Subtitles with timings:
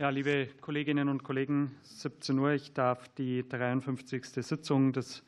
[0.00, 2.52] Ja, liebe Kolleginnen und Kollegen, 17 Uhr.
[2.52, 4.24] Ich darf die 53.
[4.24, 5.22] Sitzung des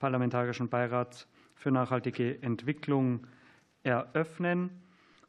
[0.00, 3.24] Parlamentarischen Beirats für nachhaltige Entwicklung
[3.84, 4.70] eröffnen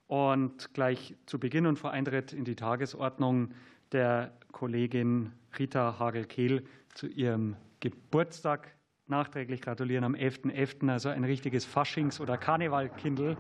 [0.08, 3.52] und gleich zu Beginn und vor Eintritt in die Tagesordnung
[3.92, 6.64] der Kollegin Rita Hagel-Kehl
[6.96, 8.76] zu ihrem Geburtstag
[9.06, 13.38] nachträglich gratulieren am 11.11., .11., also ein richtiges Faschings- oder Karnevalkindl.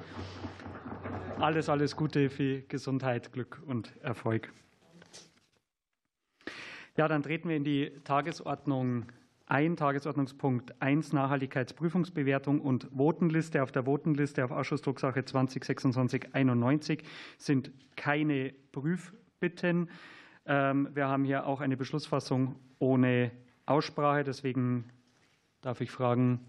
[1.39, 4.53] Alles, alles Gute für Gesundheit, Glück und Erfolg.
[6.97, 9.05] Ja, dann treten wir in die Tagesordnung
[9.45, 9.77] ein.
[9.77, 13.61] Tagesordnungspunkt 1, Nachhaltigkeitsprüfungsbewertung und Votenliste.
[13.61, 17.03] Auf der Votenliste auf Ausschussdrucksache 202691
[17.37, 19.91] sind keine Prüfbitten.
[20.47, 23.29] Ähm, wir haben hier auch eine Beschlussfassung ohne
[23.67, 24.23] Aussprache.
[24.23, 24.85] Deswegen
[25.61, 26.39] darf ich fragen,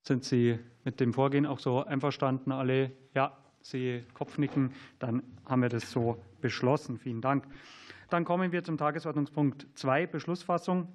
[0.00, 2.50] sind Sie mit dem Vorgehen auch so einverstanden?
[2.50, 2.92] Alle?
[3.14, 4.72] Ja, sehe Kopfnicken.
[4.98, 6.96] Dann haben wir das so beschlossen.
[6.96, 7.44] Vielen Dank.
[8.12, 10.88] Dann kommen wir zum Tagesordnungspunkt 2, Beschlussfassung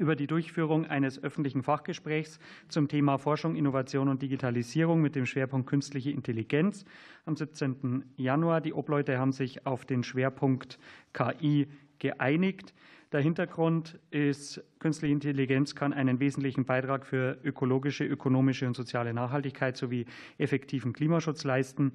[0.00, 5.68] über die Durchführung eines öffentlichen Fachgesprächs zum Thema Forschung, Innovation und Digitalisierung mit dem Schwerpunkt
[5.68, 6.84] künstliche Intelligenz
[7.24, 8.14] am 17.
[8.16, 8.60] Januar.
[8.60, 10.80] Die Obleute haben sich auf den Schwerpunkt
[11.12, 11.68] KI
[12.00, 12.74] geeinigt.
[13.14, 19.76] Der Hintergrund ist, künstliche Intelligenz kann einen wesentlichen Beitrag für ökologische, ökonomische und soziale Nachhaltigkeit
[19.76, 20.06] sowie
[20.36, 21.92] effektiven Klimaschutz leisten.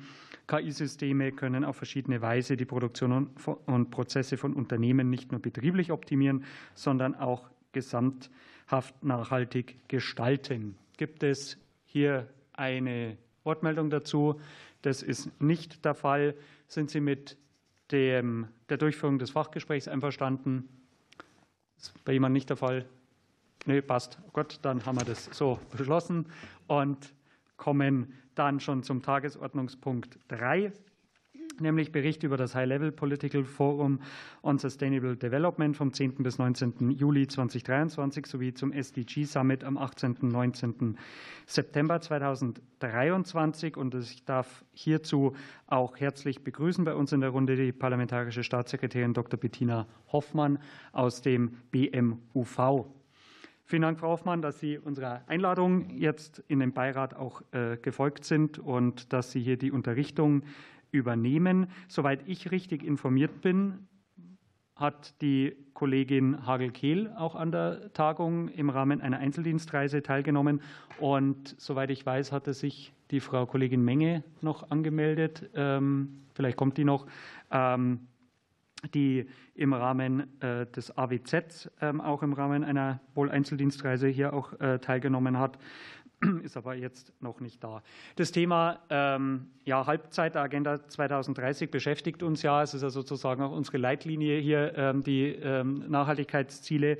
[0.48, 3.32] KI-Systeme können auf verschiedene Weise die Produktion
[3.66, 10.78] und Prozesse von Unternehmen nicht nur betrieblich optimieren, sondern auch gesamthaft nachhaltig gestalten.
[10.96, 14.40] Gibt es hier eine Wortmeldung dazu?
[14.84, 16.34] Das ist nicht der Fall.
[16.68, 17.36] Sind Sie mit
[17.92, 20.70] dem, der Durchführung des Fachgesprächs einverstanden?
[21.80, 22.86] Ist bei jemandem nicht der Fall.
[23.66, 24.18] Nee, passt.
[24.34, 26.28] Gut, dann haben wir das so beschlossen
[26.68, 27.14] und
[27.58, 30.72] kommen dann schon zum Tagesordnungspunkt 3,
[31.62, 34.00] nämlich Bericht über das High-Level Political Forum
[34.42, 36.16] on Sustainable Development vom 10.
[36.24, 36.92] bis 19.
[36.92, 40.18] Juli 2023 sowie zum SDG Summit am 18.
[40.22, 40.98] und 19.
[41.46, 43.78] September 2023.
[43.78, 45.36] Und ich darf hierzu
[45.68, 49.40] auch herzlich begrüßen bei uns in der Runde die parlamentarische Staatssekretärin Dr.
[49.40, 50.60] Bettina Hoffmann
[50.92, 52.86] aus dem BMUV.
[53.70, 58.26] Vielen Dank, Frau Hoffmann, dass Sie unserer Einladung jetzt in den Beirat auch äh, gefolgt
[58.26, 60.42] sind und dass Sie hier die Unterrichtung
[60.92, 61.68] übernehmen.
[61.88, 63.88] Soweit ich richtig informiert bin,
[64.76, 70.62] hat die Kollegin Hagel-Kehl auch an der Tagung im Rahmen einer Einzeldienstreise teilgenommen.
[71.00, 75.50] Und soweit ich weiß, hatte sich die Frau Kollegin Menge noch angemeldet.
[75.54, 77.08] Ähm, vielleicht kommt die noch.
[77.52, 78.08] Ähm,
[78.94, 84.58] die im Rahmen äh, des AWZ ähm, auch im Rahmen einer wohl Einzeldienstreise hier auch
[84.60, 85.58] äh, teilgenommen hat.
[86.44, 87.82] ist aber jetzt noch nicht da.
[88.16, 92.62] Das Thema ähm, ja, Halbzeit der Agenda 2030 beschäftigt uns ja.
[92.62, 96.98] Es ist ja sozusagen auch unsere Leitlinie hier, ähm, die ähm, Nachhaltigkeitsziele.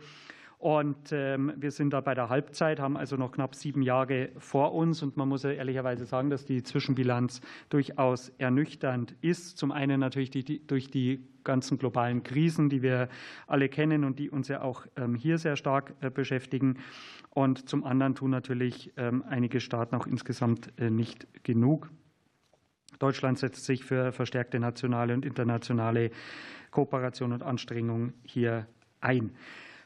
[0.60, 5.02] Und wir sind da bei der Halbzeit, haben also noch knapp sieben Jahre vor uns.
[5.02, 7.40] Und man muss ja ehrlicherweise sagen, dass die Zwischenbilanz
[7.70, 9.58] durchaus ernüchternd ist.
[9.58, 10.32] Zum einen natürlich
[10.68, 13.08] durch die ganzen globalen Krisen, die wir
[13.48, 14.86] alle kennen und die uns ja auch
[15.18, 16.78] hier sehr stark äh, beschäftigen.
[17.30, 21.90] Und zum anderen tun natürlich ähm, einige Staaten auch insgesamt äh, nicht genug.
[23.00, 26.12] Deutschland setzt sich für verstärkte nationale und internationale
[26.72, 28.68] Kooperation und Anstrengungen hier
[29.00, 29.32] ein.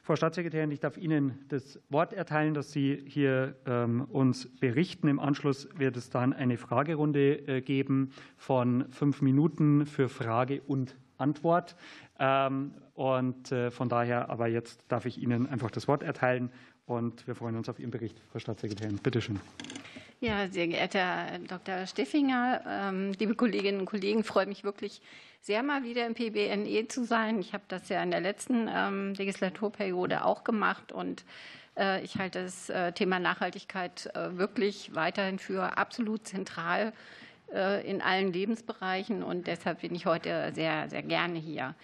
[0.06, 5.08] Frau Staatssekretärin, ich darf Ihnen das Wort erteilen, dass Sie hier ähm, uns berichten.
[5.08, 10.97] Im Anschluss wird es dann eine Fragerunde äh, geben von fünf Minuten für Frage und
[11.18, 11.78] Antwort.
[12.19, 16.52] Ähm, und äh, von daher aber jetzt darf ich Ihnen einfach das Wort erteilen
[16.86, 18.97] und wir freuen uns auf Ihren Bericht, Frau Staatssekretärin.
[18.97, 19.40] Bitte schön.
[20.19, 21.86] Ja, sehr geehrter Herr Dr.
[21.86, 25.02] Steffinger, ähm, liebe Kolleginnen und Kollegen, freue mich wirklich
[25.44, 27.38] sehr, mal wieder im PBNE zu sein.
[27.40, 31.26] Ich habe das ja in der letzten ähm, Legislaturperiode auch gemacht und
[31.78, 36.94] äh, ich halte das äh, Thema Nachhaltigkeit äh, wirklich weiterhin für absolut zentral
[37.86, 41.75] in allen Lebensbereichen und deshalb bin ich heute sehr, sehr gerne hier.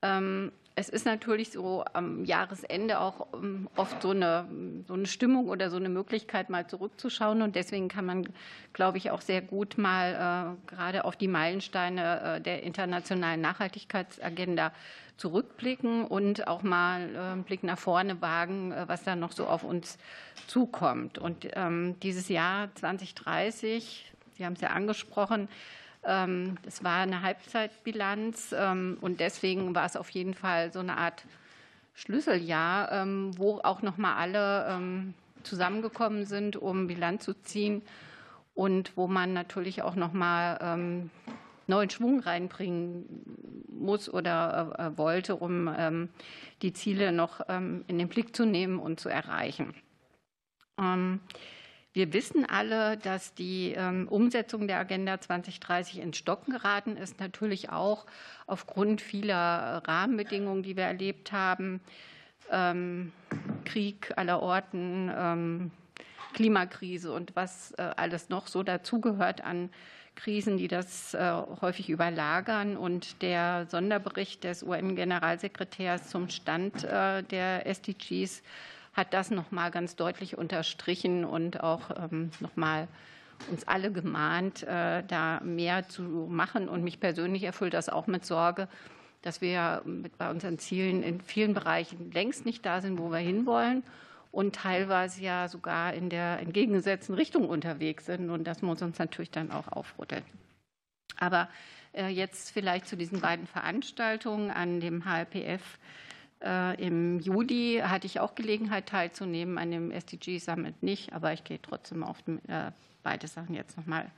[0.00, 4.46] Ähm, es ist natürlich so am Jahresende auch ähm, oft so eine,
[4.88, 7.42] so eine Stimmung oder so eine Möglichkeit, mal zurückzuschauen.
[7.42, 8.28] Und deswegen kann man,
[8.72, 14.72] glaube ich, auch sehr gut mal äh, gerade auf die Meilensteine äh, der internationalen Nachhaltigkeitsagenda
[15.18, 19.64] zurückblicken und auch mal äh, einen Blick nach vorne wagen, was da noch so auf
[19.64, 19.98] uns
[20.46, 21.18] zukommt.
[21.18, 25.48] Und ähm, dieses Jahr 2030, Sie haben es ja angesprochen,
[26.04, 30.96] ähm, das war eine Halbzeitbilanz ähm, und deswegen war es auf jeden Fall so eine
[30.96, 31.24] Art
[31.94, 35.12] Schlüsseljahr, ähm, wo auch noch mal alle
[35.42, 37.82] zusammengekommen sind, um Bilanz zu ziehen
[38.54, 41.08] und wo man natürlich auch noch mal
[41.66, 43.04] neuen Schwung reinbringen
[43.68, 46.08] muss oder wollte, um
[46.62, 49.74] die Ziele noch in den Blick zu nehmen und zu erreichen.
[51.94, 57.68] Wir wissen alle, dass die ähm, Umsetzung der Agenda 2030 ins Stocken geraten ist, natürlich
[57.68, 58.06] auch
[58.46, 61.80] aufgrund vieler Rahmenbedingungen, die wir erlebt haben.
[62.50, 63.12] Ähm,
[63.66, 65.70] Krieg aller Orten, ähm,
[66.32, 69.68] Klimakrise und was äh, alles noch so dazugehört an
[70.14, 72.78] Krisen, die das äh, häufig überlagern.
[72.78, 78.42] Und der Sonderbericht des UN-Generalsekretärs zum Stand äh, der SDGs
[78.92, 82.88] hat das noch mal ganz deutlich unterstrichen und auch ähm, noch mal
[83.50, 86.68] uns alle gemahnt, äh, da mehr zu machen.
[86.68, 88.68] Und mich persönlich erfüllt das auch mit Sorge,
[89.22, 89.82] dass wir
[90.18, 93.82] bei unseren Zielen in vielen Bereichen längst nicht da sind, wo wir hinwollen
[94.30, 98.30] und teilweise ja sogar in der entgegengesetzten Richtung unterwegs sind.
[98.30, 100.24] Und das muss uns natürlich dann auch aufrütteln.
[101.18, 101.48] Aber
[101.92, 105.78] äh, jetzt vielleicht zu diesen beiden Veranstaltungen an dem HLPF
[106.42, 111.62] Im Juli hatte ich auch Gelegenheit teilzunehmen, an dem SDG Summit nicht, aber ich gehe
[111.62, 112.18] trotzdem auf
[112.48, 112.72] äh,
[113.04, 114.10] beide Sachen jetzt nochmal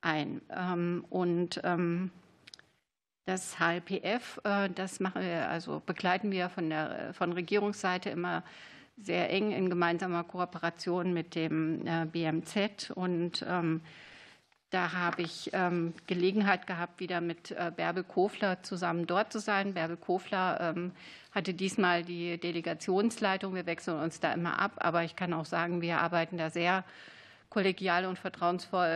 [0.00, 0.40] ein.
[0.50, 2.10] Ähm, und ähm,
[3.26, 8.42] das HLPF, äh, das machen wir, also begleiten wir von der von Regierungsseite immer
[8.96, 13.80] sehr eng in gemeinsamer Kooperation mit dem BMZ und ähm,
[14.74, 19.74] da habe ich ähm, Gelegenheit gehabt, wieder mit äh, Bärbel Kofler zusammen dort zu sein.
[19.74, 20.90] Bärbel Kofler ähm,
[21.30, 23.54] hatte diesmal die Delegationsleitung.
[23.54, 26.82] Wir wechseln uns da immer ab, aber ich kann auch sagen, wir arbeiten da sehr
[27.50, 28.88] kollegial und vertrauensvoll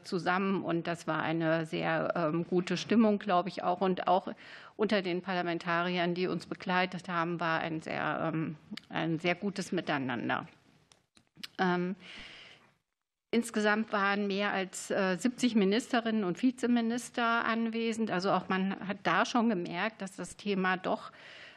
[0.00, 0.62] äh, zusammen.
[0.62, 3.82] Und das war eine sehr ähm, gute Stimmung, glaube ich auch.
[3.82, 4.28] Und auch
[4.76, 8.32] unter den Parlamentariern, die uns begleitet haben, war ein sehr,
[8.88, 10.46] ein sehr gutes Miteinander.
[13.30, 18.10] Insgesamt waren mehr als 70 äh, Ministerinnen und Vizeminister anwesend.
[18.10, 21.10] Also auch man hat da schon gemerkt, dass das Thema doch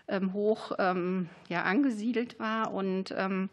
[0.07, 2.74] ähm, hoch ähm, ja, angesiedelt war.
[2.74, 3.50] Und ähm,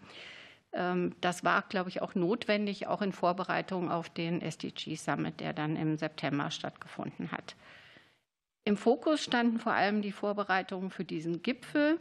[1.23, 5.75] das war, glaube ich, auch notwendig, auch in Vorbereitung auf den SDG Summit, der dann
[5.75, 7.57] im September stattgefunden hat.
[8.65, 11.99] Im Fokus standen vor allem die Vorbereitungen für diesen Gipfel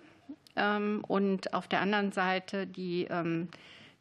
[1.08, 3.08] und auf der anderen Seite die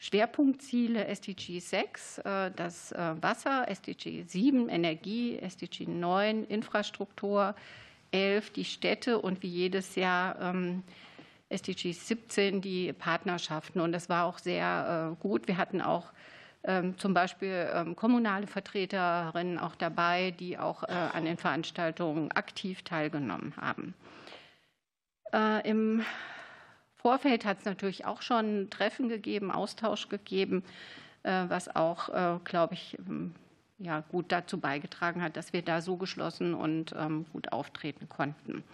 [0.04, 7.54] Schwerpunktziele SDG 6, äh, das äh, Wasser, SDG 7 Energie, SDG 9 Infrastruktur,
[8.10, 10.82] 11 die Städte und wie jedes Jahr ähm,
[11.48, 13.80] SDG 17 die Partnerschaften.
[13.80, 15.48] Und das war auch sehr äh, gut.
[15.48, 16.12] Wir hatten auch
[16.64, 23.54] ähm, zum Beispiel ähm, kommunale Vertreterinnen auch dabei, die auch an den Veranstaltungen aktiv teilgenommen
[23.56, 23.94] haben.
[25.64, 26.04] Im
[27.04, 30.64] Vorfeld hat es natürlich auch schon Treffen gegeben, Austausch gegeben,
[31.22, 33.34] äh, was auch, äh, glaube ich, ähm,
[33.76, 38.64] ja, gut dazu beigetragen hat, dass wir da so geschlossen und ähm, gut auftreten konnten.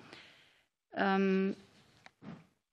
[0.95, 1.57] Ähm,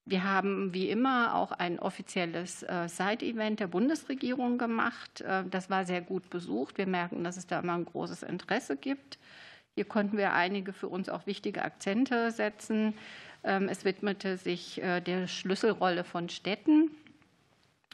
[0.05, 5.23] wir haben wie immer auch ein offizielles äh, Side-Event der Bundesregierung gemacht.
[5.49, 6.77] Das war sehr gut besucht.
[6.77, 9.17] Wir merken, dass es da immer ein großes Interesse gibt.
[9.73, 12.93] Hier konnten wir einige für uns auch wichtige Akzente setzen.
[13.47, 16.91] Ähm, es widmete sich äh, der Schlüsselrolle von Städten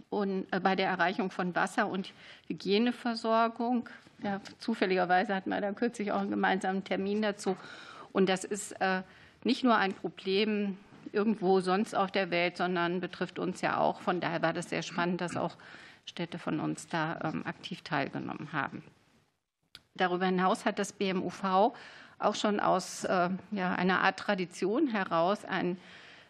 [0.09, 2.11] und äh, bei der Erreichung von Wasser- und
[2.47, 3.87] Hygieneversorgung.
[4.23, 7.55] Ja, zufälligerweise hatten wir da kürzlich auch einen gemeinsamen Termin dazu.
[8.11, 9.03] Und das ist äh,
[9.43, 10.77] nicht nur ein Problem
[11.11, 14.01] irgendwo sonst auf der Welt, sondern betrifft uns ja auch.
[14.01, 15.55] Von daher war das sehr spannend, dass auch
[16.05, 18.83] Städte von uns da ähm, aktiv teilgenommen haben.
[19.93, 21.73] Darüber hinaus hat das BMUV
[22.23, 25.77] auch schon aus äh, ja, einer Art Tradition heraus ein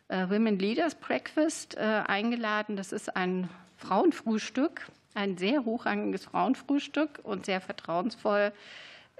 [0.08, 2.76] äh, Women Leaders Breakfast äh, eingeladen.
[2.76, 8.52] Das ist ein Frauenfrühstück, ein sehr hochrangiges Frauenfrühstück und sehr vertrauensvoll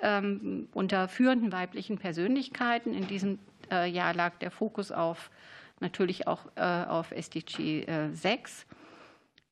[0.02, 2.94] ähm, unter führenden weiblichen Persönlichkeiten.
[2.94, 3.40] In diesem
[3.72, 5.32] Jahr lag der Fokus auf
[5.80, 8.68] natürlich auch auf SDG 6.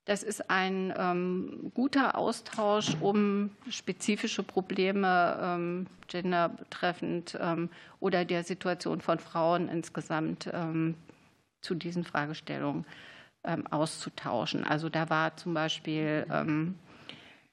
[0.06, 8.44] Das ist ein ähm, guter Austausch, um spezifische Probleme ähm, gender betreffend ähm, oder der
[8.44, 10.96] Situation von Frauen insgesamt ähm,
[11.62, 12.86] zu diesen Fragestellungen
[13.44, 14.64] ähm, auszutauschen.
[14.64, 16.76] Also da war zum Beispiel ähm,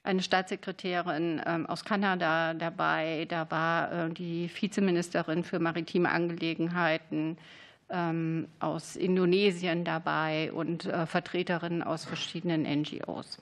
[0.02, 7.36] eine Staatssekretärin aus Kanada dabei, da war äh, die Vizeministerin für maritime Angelegenheiten,
[8.60, 13.38] aus Indonesien dabei und äh, Vertreterinnen aus verschiedenen NGOs.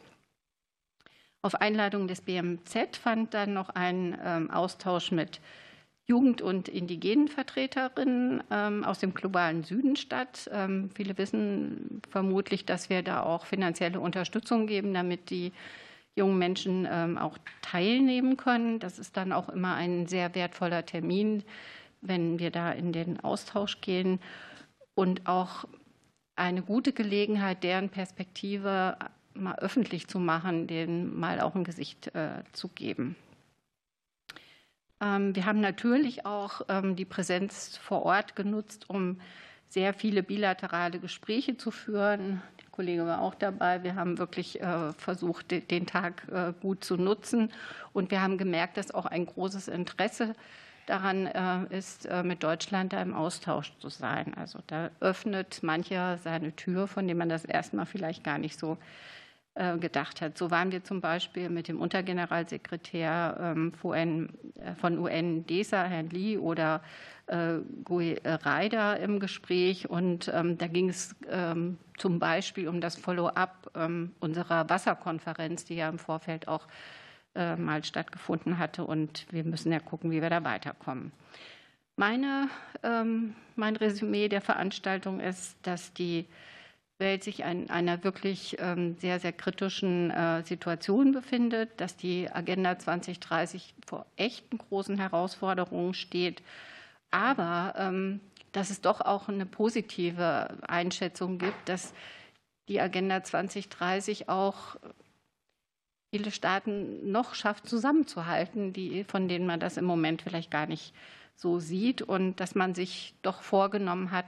[1.43, 5.41] Auf Einladung des BMZ fand dann noch ein ähm, Austausch mit
[6.09, 10.49] Jugend- und indigenen Vertreterinnen ähm, aus dem globalen Süden statt.
[10.95, 15.53] Viele wissen vermutlich, dass wir da auch finanzielle Unterstützung geben, damit die
[16.17, 18.81] jungen Menschen ähm, auch teilnehmen können.
[18.81, 21.45] Das ist dann auch immer ein sehr wertvoller Termin,
[22.09, 24.21] wenn wir da in den Austausch gehen
[24.95, 25.67] und auch
[26.37, 28.97] eine gute Gelegenheit, deren Perspektive
[29.35, 33.17] mal öffentlich zu machen, denen mal auch ein Gesicht äh, zu geben.
[35.01, 39.21] Ähm, wir haben natürlich auch ähm, die Präsenz vor Ort genutzt, um
[39.69, 42.41] sehr viele bilaterale Gespräche zu führen.
[42.61, 43.83] Der Kollege war auch dabei.
[43.83, 47.53] Wir haben wirklich äh, versucht, den Tag äh, gut zu nutzen.
[47.93, 50.35] Und wir haben gemerkt, dass auch ein großes Interesse
[50.87, 54.35] daran äh, ist, mit Deutschland da im Austausch zu sein.
[54.35, 58.79] Also da öffnet mancher seine Tür, von dem man das erstmal vielleicht gar nicht so
[59.81, 60.37] gedacht hat.
[60.37, 66.83] So waren wir zum Beispiel mit dem Untergeneralsekretär ähm, von UN DESA, Herrn Lee, oder
[67.27, 72.97] äh, Gui Reider im Gespräch und ähm, da ging es ähm, zum Beispiel um das
[72.97, 73.71] Follow-up
[74.21, 76.67] unserer Wasserkonferenz, die ja im Vorfeld auch
[77.37, 81.13] äh, mal stattgefunden hatte und wir müssen ja gucken, wie wir da weiterkommen.
[81.99, 82.51] Meine,
[82.83, 86.27] mein Resümee der Veranstaltung ist, dass die
[86.99, 88.59] Welt sich in einer wirklich
[88.99, 96.43] sehr, sehr kritischen äh, Situation befindet, dass die Agenda 2030 vor echten großen Herausforderungen steht
[97.11, 98.21] aber ähm,
[98.53, 101.93] dass es doch auch eine positive Einschätzung gibt, dass
[102.69, 104.77] die Agenda 2030 auch
[106.17, 110.95] viele Staaten noch schafft, zusammenzuhalten, die, von denen man das im Moment vielleicht gar nicht
[111.37, 114.25] so sieht und dass man sich doch vorgenommen hat,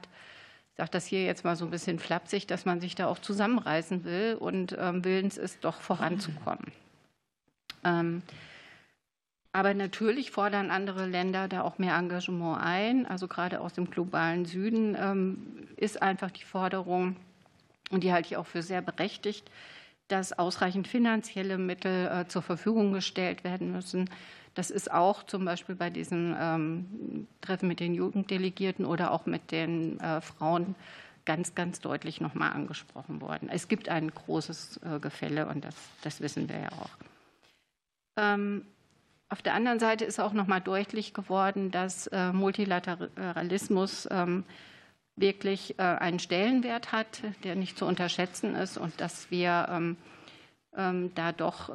[0.71, 3.19] ich sage das hier jetzt mal so ein bisschen flapsig, dass man sich da auch
[3.19, 6.73] zusammenreißen will und ähm, willens ist, doch voranzukommen.
[7.85, 8.23] Ähm,
[9.53, 13.07] aber natürlich fordern andere Länder da auch mehr Engagement ein.
[13.07, 17.17] Also gerade aus dem globalen Süden ähm, ist einfach die Forderung,
[17.91, 19.51] und die halte ich auch für sehr berechtigt,
[20.09, 24.11] dass ausreichend finanzielle Mittel äh, zur Verfügung gestellt werden müssen.
[24.55, 29.53] Das ist auch zum Beispiel bei diesem ähm, Treffen mit den Jugenddelegierten oder auch mit
[29.53, 30.75] den äh, Frauen
[31.27, 33.51] ganz, ganz deutlich nochmal angesprochen worden.
[33.53, 36.91] Es gibt ein großes äh, Gefälle und das, das wissen wir ja auch.
[38.17, 38.65] Ähm,
[39.29, 44.45] auf der anderen Seite ist auch noch mal deutlich geworden, dass Multilateralismus ähm,
[45.21, 49.97] wirklich äh, einen Stellenwert hat, der nicht zu unterschätzen ist und dass wir ähm,
[50.77, 51.71] ähm, da doch,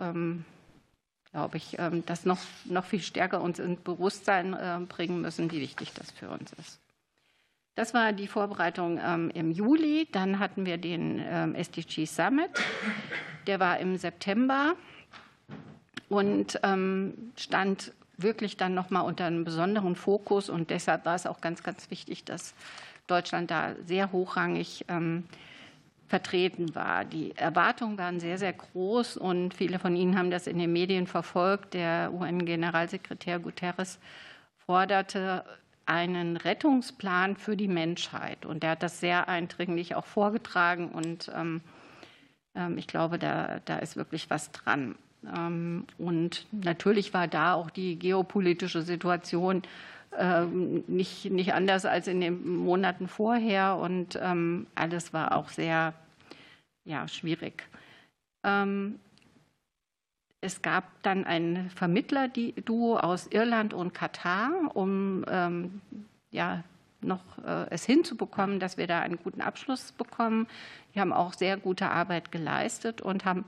[1.31, 5.91] glaube ich, das noch, noch viel stärker uns ins Bewusstsein äh, bringen müssen, wie wichtig
[5.93, 6.79] das für uns ist.
[7.75, 8.99] Das war die Vorbereitung
[9.33, 10.07] im Juli.
[10.11, 11.17] Dann hatten wir den
[11.55, 12.51] SDG Summit.
[13.47, 14.75] Der war im September
[16.07, 20.49] und ähm, stand wirklich dann nochmal unter einem besonderen Fokus.
[20.49, 22.53] Und deshalb war es auch ganz, ganz wichtig, dass
[23.07, 25.25] Deutschland da sehr hochrangig ähm,
[26.07, 27.05] vertreten war.
[27.05, 31.07] Die Erwartungen waren sehr, sehr groß und viele von Ihnen haben das in den Medien
[31.07, 31.73] verfolgt.
[31.73, 33.99] Der UN-Generalsekretär Guterres
[34.65, 35.43] forderte
[35.85, 38.45] einen Rettungsplan für die Menschheit.
[38.45, 40.89] Und er hat das sehr eindringlich auch vorgetragen.
[40.89, 41.61] Und ähm,
[42.77, 44.95] ich glaube, da, da ist wirklich was dran.
[45.35, 49.92] Ähm, und natürlich war da auch die geopolitische Situation ähm,
[50.87, 53.77] nicht, nicht anders als in den Monaten vorher.
[53.77, 55.93] Und ähm, alles war auch sehr
[56.85, 57.63] ja, schwierig.
[60.41, 65.23] Es gab dann ein Vermittlerduo aus Irland und Katar, um
[66.29, 66.63] ja,
[67.03, 70.47] noch äh, es hinzubekommen, dass wir da einen guten Abschluss bekommen.
[70.93, 73.45] Die haben auch sehr gute Arbeit geleistet und haben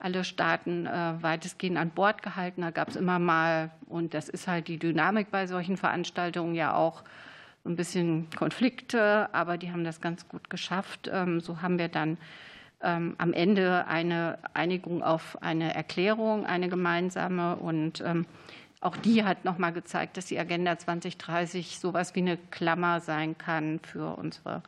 [0.00, 2.62] alle Staaten äh, weitestgehend an Bord gehalten.
[2.62, 6.74] Da gab es immer mal, und das ist halt die Dynamik bei solchen Veranstaltungen ja
[6.74, 7.04] auch,
[7.64, 11.10] ein bisschen Konflikte, aber die haben das ganz gut geschafft.
[11.12, 12.16] Ähm, so haben wir dann
[12.80, 17.56] ähm, am Ende eine Einigung auf eine Erklärung, eine gemeinsame.
[17.56, 18.24] Und ähm,
[18.80, 23.00] auch die hat noch mal gezeigt, dass die Agenda 2030 so etwas wie eine Klammer
[23.00, 24.62] sein kann für unsere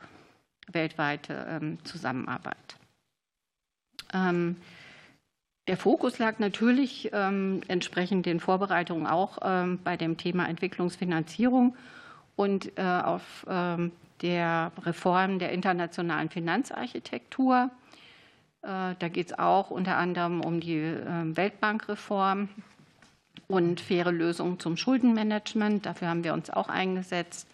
[0.71, 2.77] weltweite Zusammenarbeit.
[5.67, 11.77] Der Fokus lag natürlich ähm, entsprechend den Vorbereitungen auch ähm, bei dem Thema Entwicklungsfinanzierung
[12.35, 17.71] und äh, auf ähm, der Reform der internationalen Finanzarchitektur.
[18.61, 22.49] Äh, da geht es auch unter anderem um die äh, Weltbankreform
[23.47, 25.85] und faire Lösungen zum Schuldenmanagement.
[25.85, 27.47] Dafür haben wir uns auch eingesetzt.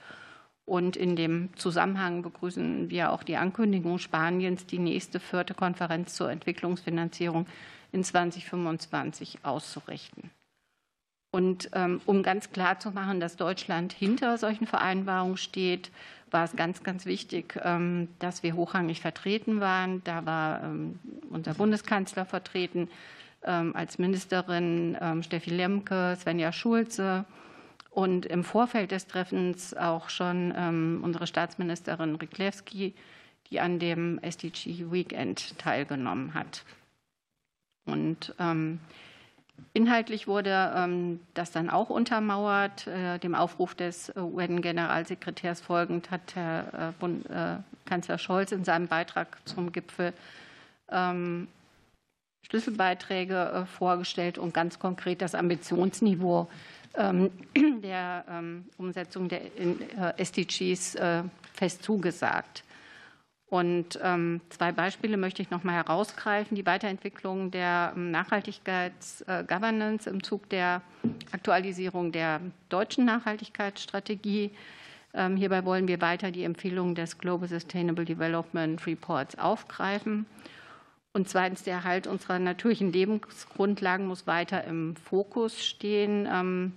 [0.65, 6.31] Und in dem Zusammenhang begrüßen wir auch die Ankündigung Spaniens, die nächste vierte Konferenz zur
[6.31, 7.47] Entwicklungsfinanzierung
[7.91, 10.31] in 2025 auszurichten.
[11.31, 15.91] Und ähm, um ganz klar zu machen, dass Deutschland hinter solchen Vereinbarungen steht,
[16.31, 20.03] war es ganz, ganz wichtig, ähm, dass wir hochrangig vertreten waren.
[20.03, 22.89] Da war ähm, unser Bundeskanzler vertreten,
[23.41, 27.23] als Ministerin Steffi Lemke, Svenja Schulze
[27.89, 30.51] und im Vorfeld des Treffens auch schon
[31.01, 32.95] unsere Staatsministerin Riklewski,
[33.49, 36.65] die an dem SDG Weekend teilgenommen hat.
[37.91, 38.79] Und ähm,
[39.73, 42.87] inhaltlich wurde ähm, das dann auch untermauert.
[42.87, 49.37] Äh, dem Aufruf des UN-Generalsekretärs folgend hat Herr äh, äh, Kanzler Scholz in seinem Beitrag
[49.45, 50.13] zum Gipfel
[50.89, 51.47] ähm,
[52.49, 56.47] Schlüsselbeiträge äh, vorgestellt und ganz konkret das Ambitionsniveau
[57.83, 58.25] der
[58.77, 62.63] Umsetzung der äh, SDGs äh, fest zugesagt.
[63.49, 66.55] Und ähm, zwei Beispiele möchte ich noch mal herausgreifen.
[66.55, 70.83] Die Weiterentwicklung der Nachhaltigkeitsgovernance im Zug der
[71.31, 74.51] Aktualisierung der deutschen Nachhaltigkeitsstrategie.
[75.11, 80.27] Hierbei wollen wir weiter die Empfehlungen des Global Sustainable Development Reports aufgreifen.
[81.13, 86.27] Und zweitens, der Erhalt unserer natürlichen Lebensgrundlagen muss weiter im Fokus stehen.
[86.31, 86.73] Ähm,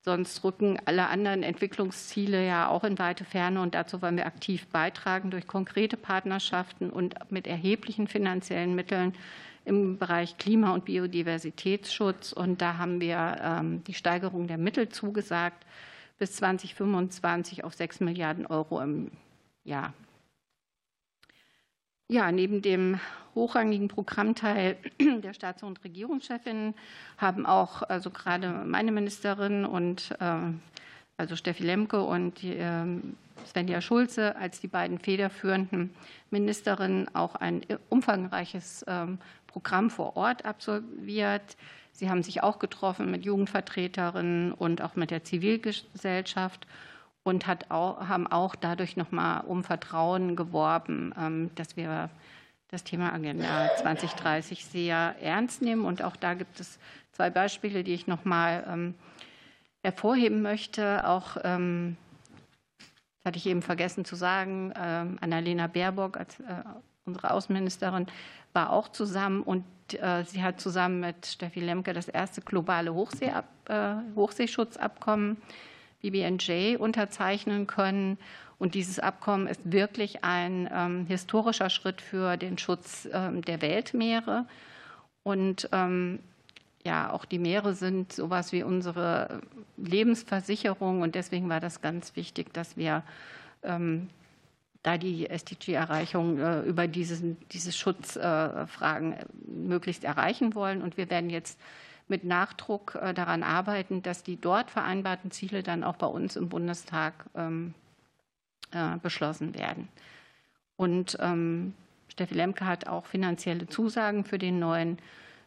[0.00, 3.60] sonst rücken alle anderen Entwicklungsziele ja auch in weite Ferne.
[3.60, 9.14] Und dazu wollen wir aktiv beitragen durch konkrete Partnerschaften und mit erheblichen finanziellen Mitteln
[9.64, 12.32] im Bereich Klima- und Biodiversitätsschutz.
[12.32, 15.66] Und da haben wir ähm, die Steigerung der Mittel zugesagt
[16.18, 19.10] bis 2025 auf 6 Milliarden Euro im
[19.64, 19.92] Jahr.
[22.10, 22.98] Ja, neben dem
[23.34, 26.74] hochrangigen Programmteil der Staats- und Regierungschefinnen
[27.18, 30.52] haben auch also gerade meine Ministerin und äh,
[31.18, 32.86] also Steffi Lemke und äh,
[33.46, 35.90] Svenja Schulze als die beiden federführenden
[36.30, 37.60] Ministerinnen auch ein
[37.90, 39.06] umfangreiches äh,
[39.46, 41.58] Programm vor Ort absolviert.
[41.92, 46.66] Sie haben sich auch getroffen mit Jugendvertreterinnen und auch mit der Zivilgesellschaft
[47.28, 52.08] und hat auch, haben auch dadurch nochmal um Vertrauen geworben, ähm, dass wir
[52.68, 55.84] das Thema Agenda 2030 sehr ernst nehmen.
[55.84, 56.78] Und auch da gibt es
[57.12, 58.94] zwei Beispiele, die ich nochmal ähm,
[59.82, 61.06] hervorheben möchte.
[61.06, 61.96] Auch ähm,
[62.78, 66.62] das hatte ich eben vergessen zu sagen, Annalena Baerbock als äh,
[67.04, 68.06] unsere Außenministerin
[68.52, 73.44] war auch zusammen und äh, sie hat zusammen mit Steffi Lemke das erste globale Hochseeab,
[73.68, 75.36] äh, Hochseeschutzabkommen
[76.02, 78.18] BBNJ unterzeichnen können.
[78.58, 84.46] Und dieses Abkommen ist wirklich ein ähm, historischer Schritt für den Schutz ähm, der Weltmeere.
[85.22, 86.20] Und ähm,
[86.84, 89.42] ja, auch die Meere sind sowas wie unsere
[89.76, 91.02] Lebensversicherung.
[91.02, 93.02] Und deswegen war das ganz wichtig, dass wir
[93.62, 94.08] ähm,
[94.82, 100.82] da die SDG-Erreichung äh, über diesen, diese Schutzfragen äh, möglichst erreichen wollen.
[100.82, 101.58] Und wir werden jetzt
[102.08, 106.48] mit Nachdruck äh, daran arbeiten, dass die dort vereinbarten Ziele dann auch bei uns im
[106.48, 107.74] Bundestag ähm,
[108.72, 109.88] äh, beschlossen werden.
[110.76, 111.74] Und ähm,
[112.08, 114.98] Steffi Lemke hat auch finanzielle Zusagen für den neuen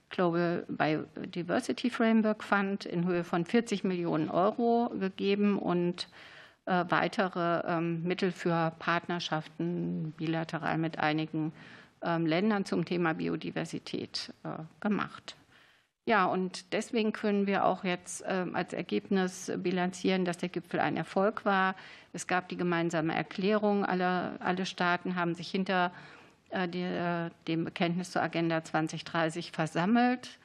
[0.10, 6.10] Global Biodiversity Framework Fund in Höhe von 40 Millionen Euro gegeben und
[6.66, 11.52] äh, weitere ähm, Mittel für Partnerschaften bilateral mit einigen
[12.04, 14.34] Ländern zum Thema Biodiversität
[14.80, 15.36] gemacht.
[16.12, 20.98] Ja, und deswegen können wir auch jetzt ähm, als Ergebnis bilanzieren, dass der Gipfel ein
[20.98, 21.74] Erfolg war.
[22.12, 23.86] Es gab die gemeinsame Erklärung.
[23.86, 25.94] Alle, alle Staaten haben sich hinter
[26.50, 30.38] äh, äh, dem Bekenntnis zur Agenda 2030 versammelt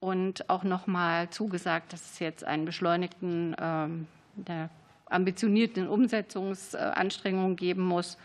[0.00, 4.68] und auch noch mal zugesagt, dass es jetzt einen beschleunigten, ähm, der
[5.06, 8.18] ambitionierten Umsetzungsanstrengungen geben muss.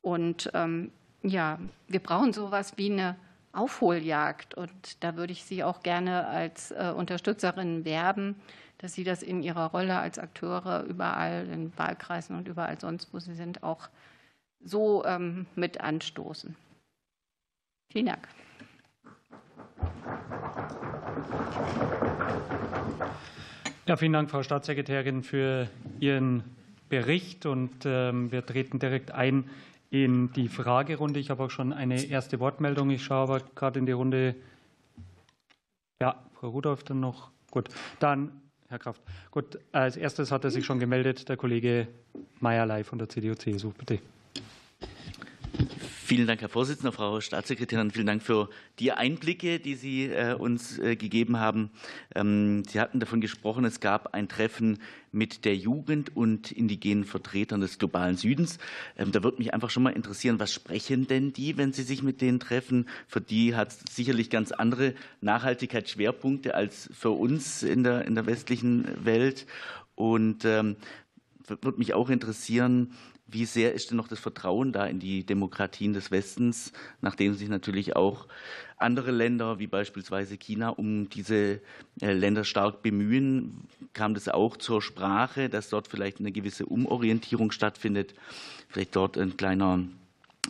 [0.00, 0.90] Und ähm,
[1.22, 3.14] ja, wir brauchen sowas wie eine
[3.52, 4.54] Aufholjagd.
[4.54, 8.36] Und da würde ich Sie auch gerne als äh, Unterstützerin werben,
[8.78, 13.18] dass Sie das in Ihrer Rolle als Akteure überall in Wahlkreisen und überall sonst, wo
[13.18, 13.88] Sie sind, auch
[14.64, 16.56] so ähm, mit anstoßen.
[17.90, 18.28] Vielen Dank.
[23.86, 25.68] Ja, vielen Dank, Frau Staatssekretärin, für
[26.00, 26.44] Ihren
[26.88, 27.46] Bericht.
[27.46, 29.50] Und ähm, wir treten direkt ein
[29.92, 31.20] in die Fragerunde.
[31.20, 32.88] Ich habe auch schon eine erste Wortmeldung.
[32.90, 34.34] Ich schaue aber gerade in die Runde.
[36.00, 37.30] Ja, Frau Rudolph dann noch.
[37.50, 37.68] Gut,
[38.00, 39.02] dann Herr Kraft.
[39.30, 41.88] Gut, als erstes hat er sich schon gemeldet, der Kollege
[42.40, 43.72] Meierlei von der CDU-CSU.
[43.72, 43.98] Bitte.
[46.14, 47.90] Vielen Dank, Herr Vorsitzender, Frau Staatssekretärin.
[47.90, 51.70] Vielen Dank für die Einblicke, die Sie äh, uns äh, gegeben haben.
[52.14, 57.62] Ähm, Sie hatten davon gesprochen, es gab ein Treffen mit der Jugend und indigenen Vertretern
[57.62, 58.58] des globalen Südens.
[58.98, 62.02] Ähm, da würde mich einfach schon mal interessieren, was sprechen denn die, wenn Sie sich
[62.02, 62.90] mit denen treffen?
[63.08, 68.26] Für die hat es sicherlich ganz andere Nachhaltigkeitsschwerpunkte als für uns in der, in der
[68.26, 69.46] westlichen Welt.
[69.94, 70.76] Und ähm,
[71.46, 72.92] würde mich auch interessieren,
[73.32, 77.48] Wie sehr ist denn noch das Vertrauen da in die Demokratien des Westens, nachdem sich
[77.48, 78.28] natürlich auch
[78.76, 81.60] andere Länder wie beispielsweise China um diese
[82.02, 83.66] äh, Länder stark bemühen?
[83.94, 88.12] Kam das auch zur Sprache, dass dort vielleicht eine gewisse Umorientierung stattfindet?
[88.68, 89.80] Vielleicht dort ein kleiner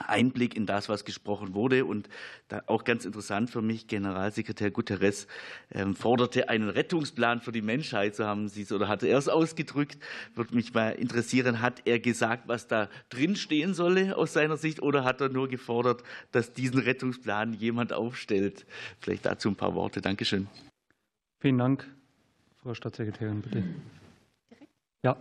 [0.00, 1.84] Einblick in das, was gesprochen wurde.
[1.84, 2.08] Und
[2.48, 5.26] da auch ganz interessant für mich, Generalsekretär Guterres
[5.70, 9.28] ähm, forderte einen Rettungsplan für die Menschheit, so haben Sie es oder hatte er es
[9.28, 9.98] ausgedrückt.
[10.34, 14.80] Würde mich mal interessieren, hat er gesagt, was da drin stehen solle aus seiner Sicht
[14.82, 16.02] oder hat er nur gefordert,
[16.32, 18.66] dass diesen Rettungsplan jemand aufstellt?
[19.00, 20.00] Vielleicht dazu ein paar Worte.
[20.00, 20.48] Dankeschön.
[21.40, 21.86] Vielen Dank.
[22.62, 23.64] Frau Staatssekretärin, bitte.
[25.02, 25.16] Ja.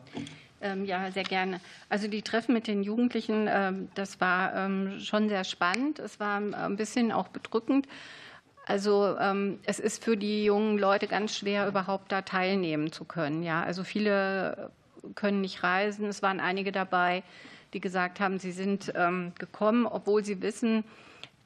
[0.62, 1.60] Ähm, ja, sehr gerne.
[1.90, 6.00] Also die Treffen mit den Jugendlichen, ähm, das war ähm, schon sehr spannend.
[6.00, 7.88] Es war ein bisschen auch bedrückend.
[8.68, 9.18] Also
[9.66, 13.44] es ist für die jungen Leute ganz schwer, überhaupt da teilnehmen zu können.
[13.44, 14.72] Ja, also viele
[15.16, 16.06] können nicht reisen.
[16.06, 17.24] Es waren einige dabei,
[17.74, 18.94] die gesagt haben, sie sind
[19.40, 20.86] gekommen, obwohl sie wissen,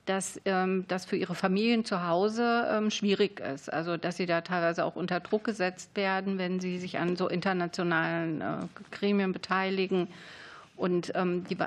[0.06, 3.72] dass ähm, das für ihre Familien zu Hause ähm, schwierig ist.
[3.72, 7.28] Also dass sie da teilweise auch unter Druck gesetzt werden, wenn sie sich an so
[7.28, 8.46] internationalen äh,
[8.92, 10.08] Gremien beteiligen.
[10.76, 11.58] Und ähm, die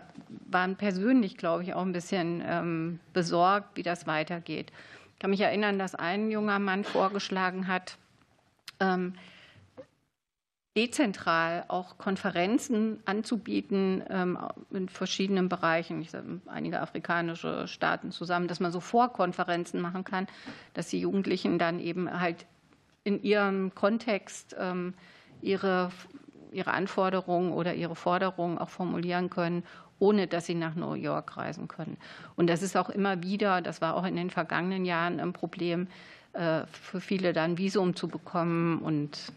[0.50, 4.70] waren persönlich, glaube ich, auch ein bisschen besorgt, wie das weitergeht.
[5.14, 7.96] Ich kann mich erinnern, dass ein junger Mann vorgeschlagen hat,
[10.78, 14.38] dezentral auch Konferenzen anzubieten ähm,
[14.70, 20.28] in verschiedenen Bereichen, ich sage, einige afrikanische Staaten zusammen, dass man so Vorkonferenzen machen kann,
[20.74, 22.46] dass die Jugendlichen dann eben halt
[23.02, 24.94] in ihrem Kontext ähm,
[25.42, 25.90] ihre,
[26.52, 29.64] ihre Anforderungen oder ihre Forderungen auch formulieren können,
[29.98, 31.96] ohne dass sie nach New York reisen können.
[32.36, 35.88] Und das ist auch immer wieder, das war auch in den vergangenen Jahren ein Problem,
[36.34, 39.32] äh, für viele dann Visum zu bekommen und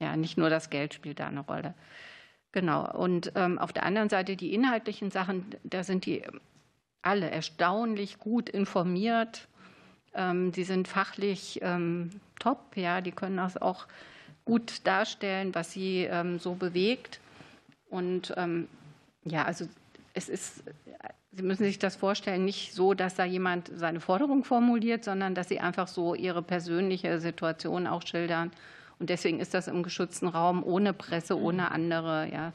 [0.00, 1.74] ja, nicht nur das Geld spielt da eine Rolle.
[2.52, 2.90] Genau.
[2.92, 6.22] Und ähm, auf der anderen Seite die inhaltlichen Sachen, da sind die
[7.02, 9.48] alle erstaunlich gut informiert.
[10.14, 13.86] Ähm, die sind fachlich ähm, top, ja, die können das auch
[14.44, 17.20] gut darstellen, was sie ähm, so bewegt.
[17.90, 18.68] Und ähm,
[19.24, 19.66] ja, also
[20.14, 20.62] es ist,
[21.30, 25.48] Sie müssen sich das vorstellen, nicht so, dass da jemand seine Forderung formuliert, sondern dass
[25.48, 28.50] sie einfach so ihre persönliche Situation auch schildern
[28.98, 32.28] und deswegen ist das im geschützten Raum ohne Presse, ohne andere.
[32.32, 32.52] Ja.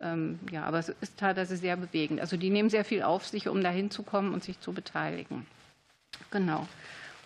[0.00, 2.20] Ähm, ja, aber es ist teilweise sehr bewegend.
[2.20, 5.46] Also die nehmen sehr viel auf sich, um da hinzukommen und sich zu beteiligen.
[6.30, 6.66] Genau.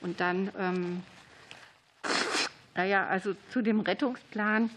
[0.01, 1.03] Und dann, ähm,
[2.75, 4.71] naja, also zu dem Rettungsplan,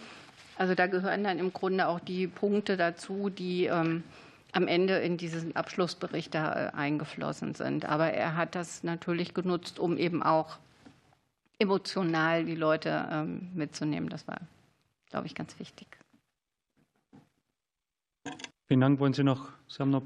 [0.57, 4.03] also da gehören dann im Grunde auch die Punkte dazu, die ähm,
[4.51, 7.85] am Ende in diesen Abschlussbericht da äh, eingeflossen sind.
[7.85, 10.57] Aber er hat das natürlich genutzt, um eben auch
[11.59, 14.09] emotional die Leute ähm, mitzunehmen.
[14.09, 14.39] Das war,
[15.09, 15.87] glaube ich, ganz wichtig.
[18.65, 18.99] Vielen Dank.
[18.99, 20.03] Wollen Sie noch, Sie haben noch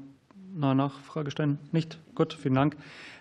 [0.54, 1.58] eine Nachfrage stellen?
[1.72, 1.98] Nicht?
[2.14, 2.76] Gut, vielen Dank.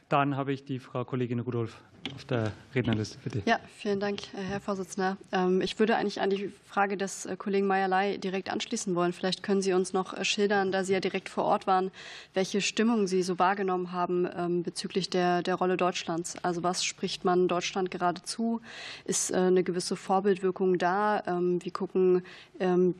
[0.09, 1.81] Dann habe ich die Frau Kollegin Rudolph
[2.15, 3.41] auf der Rednerliste, bitte.
[3.45, 5.17] Ja, vielen Dank, Herr Vorsitzender.
[5.31, 9.11] Ähm, ich würde eigentlich an die Frage des äh, Kollegen Meierlei direkt anschließen wollen.
[9.11, 11.91] Vielleicht können Sie uns noch äh, schildern, da Sie ja direkt vor Ort waren,
[12.33, 16.35] welche Stimmung Sie so wahrgenommen haben ähm, bezüglich der, der Rolle Deutschlands.
[16.43, 18.61] Also was spricht man Deutschland gerade zu?
[19.03, 21.23] Ist äh, eine gewisse Vorbildwirkung da?
[21.27, 22.23] Ähm, wie gucken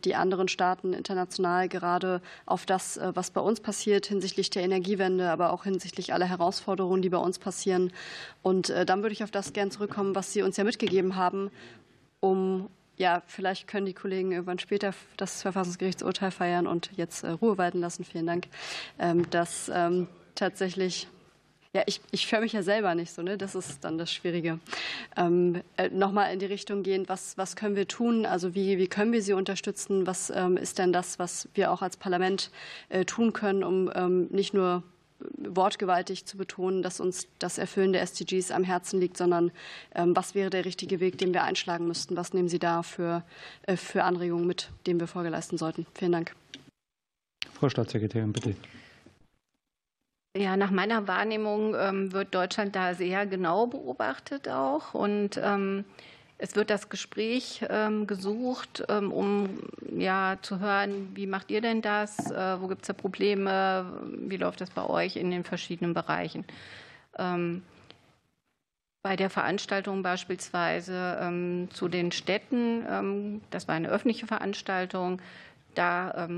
[0.03, 5.53] die anderen Staaten international gerade auf das, was bei uns passiert hinsichtlich der Energiewende, aber
[5.53, 7.93] auch hinsichtlich aller Herausforderungen, die bei uns passieren?
[8.41, 11.49] Und dann würde ich auf das gern zurückkommen, was Sie uns ja mitgegeben haben,
[12.19, 17.57] um ja, vielleicht können die Kollegen irgendwann später das Verfassungsgerichtsurteil feiern und jetzt äh, Ruhe
[17.57, 18.03] walten lassen.
[18.03, 18.47] Vielen Dank.
[18.99, 21.07] Ähm, dass ähm, tatsächlich
[21.73, 23.37] ja, ich, ich höre mich ja selber nicht so, ne?
[23.37, 24.59] Das ist dann das Schwierige.
[25.15, 28.25] Ähm, äh, Nochmal in die Richtung gehen, was, was können wir tun?
[28.25, 30.05] Also wie, wie können wir sie unterstützen?
[30.05, 32.51] Was ist denn das, was wir auch als Parlament
[32.89, 33.85] äh, tun können, um
[34.31, 34.83] nicht nur
[35.37, 39.51] wortgewaltig zu betonen, dass uns das Erfüllen der SDGs am Herzen liegt, sondern
[39.95, 42.17] ähm, was wäre der richtige Weg, den wir einschlagen müssten?
[42.17, 43.23] Was nehmen Sie da für,
[43.63, 45.85] äh, für Anregungen mit, den wir Folge leisten sollten?
[45.93, 46.35] Vielen Dank.
[47.53, 48.55] Frau Staatssekretärin, bitte.
[50.35, 55.83] Ja, nach meiner Wahrnehmung ähm, wird Deutschland da sehr genau beobachtet auch und ähm,
[56.41, 59.59] es wird das Gespräch ähm, gesucht, ähm, um
[59.95, 62.31] ja, zu hören, wie macht ihr denn das?
[62.31, 63.85] Äh, wo gibt es da Probleme?
[64.27, 66.43] Wie läuft das bei euch in den verschiedenen Bereichen?
[67.19, 67.61] Ähm,
[69.03, 75.19] bei der Veranstaltung beispielsweise zu den Städten, das war eine öffentliche Veranstaltung,
[75.73, 76.29] da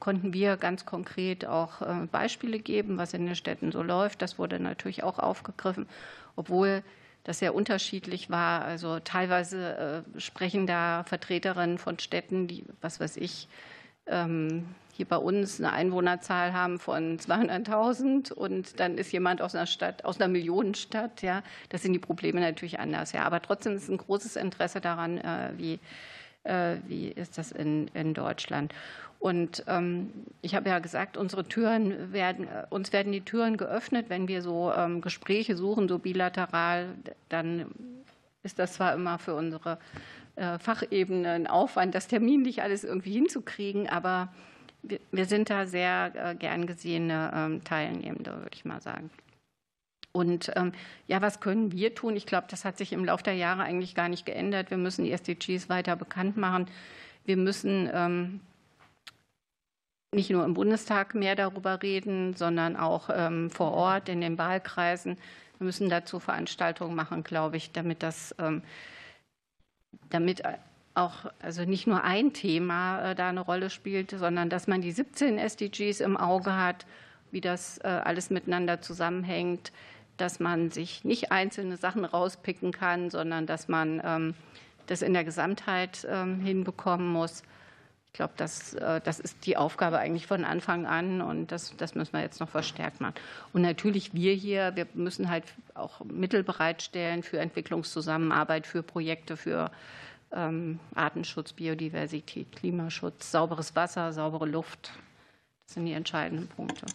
[0.00, 4.20] konnten wir ganz konkret auch äh, Beispiele geben, was in den Städten so läuft.
[4.20, 5.86] Das wurde natürlich auch aufgegriffen,
[6.34, 6.82] obwohl
[7.28, 8.64] das sehr unterschiedlich war.
[8.64, 13.48] Also teilweise äh, sprechen da Vertreterinnen von Städten, die, was weiß ich,
[14.06, 19.66] ähm, hier bei uns eine Einwohnerzahl haben von 200.000 und dann ist jemand aus einer
[19.66, 23.24] Stadt, aus einer Millionenstadt, ja, das sind die Probleme natürlich anders, ja.
[23.24, 25.78] Aber trotzdem ist ein großes Interesse daran, äh, wie,
[26.86, 28.72] wie ist das in, in Deutschland.
[29.20, 34.28] Und ähm, ich habe ja gesagt, unsere Türen werden, uns werden die Türen geöffnet, wenn
[34.28, 36.90] wir so ähm, Gespräche suchen, so bilateral,
[37.28, 37.66] dann
[38.44, 39.78] ist das zwar immer für unsere
[40.36, 44.28] äh, Fachebene ein Aufwand, das terminlich alles irgendwie hinzukriegen, aber
[44.82, 49.10] wir, wir sind da sehr äh, gern gesehene ähm, Teilnehmende, würde ich mal sagen.
[50.12, 50.72] Und ähm,
[51.06, 52.16] ja, was können wir tun?
[52.16, 54.70] Ich glaube, das hat sich im Laufe der Jahre eigentlich gar nicht geändert.
[54.70, 56.66] Wir müssen die SDGs weiter bekannt machen.
[57.24, 58.40] Wir müssen ähm,
[60.12, 65.18] nicht nur im Bundestag mehr darüber reden, sondern auch ähm, vor Ort in den Wahlkreisen.
[65.58, 68.34] Wir müssen dazu Veranstaltungen machen, glaube ich, damit das,
[70.08, 70.42] damit
[70.98, 74.92] auch also nicht nur ein Thema äh, da eine Rolle spielt, sondern dass man die
[74.92, 76.86] 17 SDGs im Auge hat,
[77.30, 79.72] wie das äh, alles miteinander zusammenhängt,
[80.20, 84.34] dass man sich nicht einzelne Sachen rauspicken kann, sondern dass man ähm,
[84.86, 87.42] das in der Gesamtheit hinbekommen muss.
[88.08, 91.94] Ich glaube, das, äh, das ist die Aufgabe eigentlich von Anfang an und das, das
[91.94, 93.14] müssen wir jetzt noch verstärkt machen.
[93.52, 99.70] Und natürlich wir hier, wir müssen halt auch Mittel bereitstellen für Entwicklungszusammenarbeit, für Projekte, für
[100.32, 104.92] ähm, Artenschutz, Biodiversität, Klimaschutz, sauberes Wasser, saubere Luft.
[105.66, 106.86] Das sind die entscheidenden Punkte.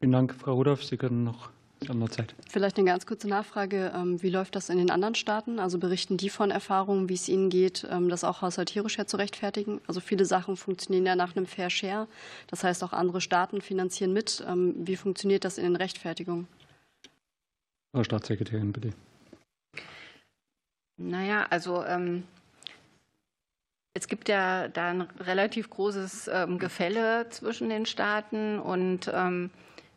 [0.00, 0.82] Vielen Dank, Frau Rudolph.
[0.82, 1.50] Sie können noch
[1.88, 2.34] haben noch Zeit.
[2.48, 3.92] Vielleicht eine ganz kurze Nachfrage.
[3.94, 5.58] Ähm, wie läuft das in den anderen Staaten?
[5.58, 9.16] Also berichten die von Erfahrungen, wie es ihnen geht, ähm, das auch haushalterisch her zu
[9.16, 9.80] rechtfertigen?
[9.86, 12.08] Also viele Sachen funktionieren ja nach einem Fair Share.
[12.48, 14.44] Das heißt, auch andere Staaten finanzieren mit.
[14.46, 16.48] Ähm, wie funktioniert das in den Rechtfertigungen?
[17.94, 18.90] Frau Staatssekretärin, bitte.
[20.96, 22.24] Naja, also ähm,
[23.94, 29.50] es gibt ja da ein relativ großes Gefälle zwischen den Staaten und ähm,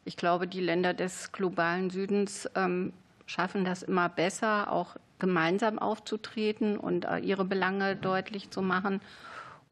[0.06, 2.94] ich glaube, die Länder des globalen Südens ähm,
[3.26, 9.02] schaffen das immer besser, auch gemeinsam aufzutreten und äh, ihre Belange deutlich zu machen.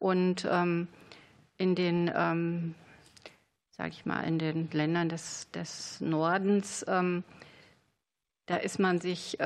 [0.00, 0.88] Und ähm,
[1.56, 2.74] in den, ähm,
[3.70, 9.38] sage ich mal, in den Ländern des, des Nordens, da ist man sich,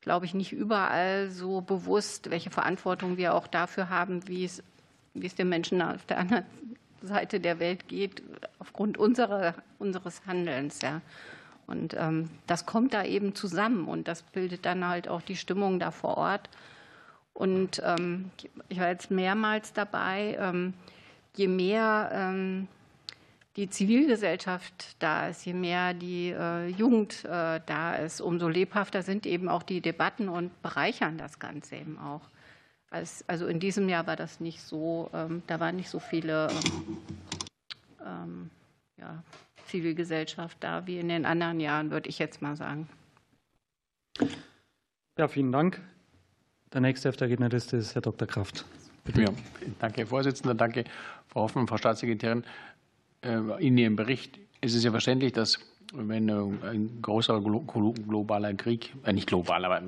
[0.00, 4.62] glaube ich, nicht überall so bewusst, welche Verantwortung wir auch dafür haben, wie es,
[5.14, 6.44] wie es den Menschen auf der anderen
[7.02, 8.22] Seite der Welt geht,
[8.58, 10.80] aufgrund unserer, unseres Handelns.
[10.82, 11.00] Ja.
[11.66, 15.78] Und ähm, das kommt da eben zusammen und das bildet dann halt auch die Stimmung
[15.78, 16.48] da vor Ort.
[17.34, 18.30] Und ähm,
[18.68, 20.74] ich war jetzt mehrmals dabei, ähm,
[21.36, 22.68] je mehr ähm,
[23.56, 29.26] die Zivilgesellschaft da ist, je mehr die äh, Jugend äh, da ist, umso lebhafter sind
[29.26, 32.22] eben auch die Debatten und bereichern das Ganze eben auch.
[32.90, 36.98] Also in diesem Jahr war das nicht so, ähm, da waren nicht so viele ähm,
[38.04, 38.50] ähm,
[38.96, 39.22] ja,
[39.66, 42.88] Zivilgesellschaft da wie in den anderen Jahren, würde ich jetzt mal sagen.
[45.18, 45.80] Ja, vielen Dank.
[46.72, 48.26] Der nächste auf der Rednerliste ist Herr Dr.
[48.26, 48.64] Kraft.
[49.04, 49.22] Bitte.
[49.22, 49.28] Ja,
[49.78, 50.54] danke, Herr Vorsitzender.
[50.54, 50.84] Danke,
[51.28, 52.44] Frau Hoffmann, Frau Staatssekretärin.
[53.22, 55.58] Äh, in Ihrem Bericht ist es ja verständlich, dass
[55.94, 59.82] wenn ein großer globaler Krieg, äh nicht global, aber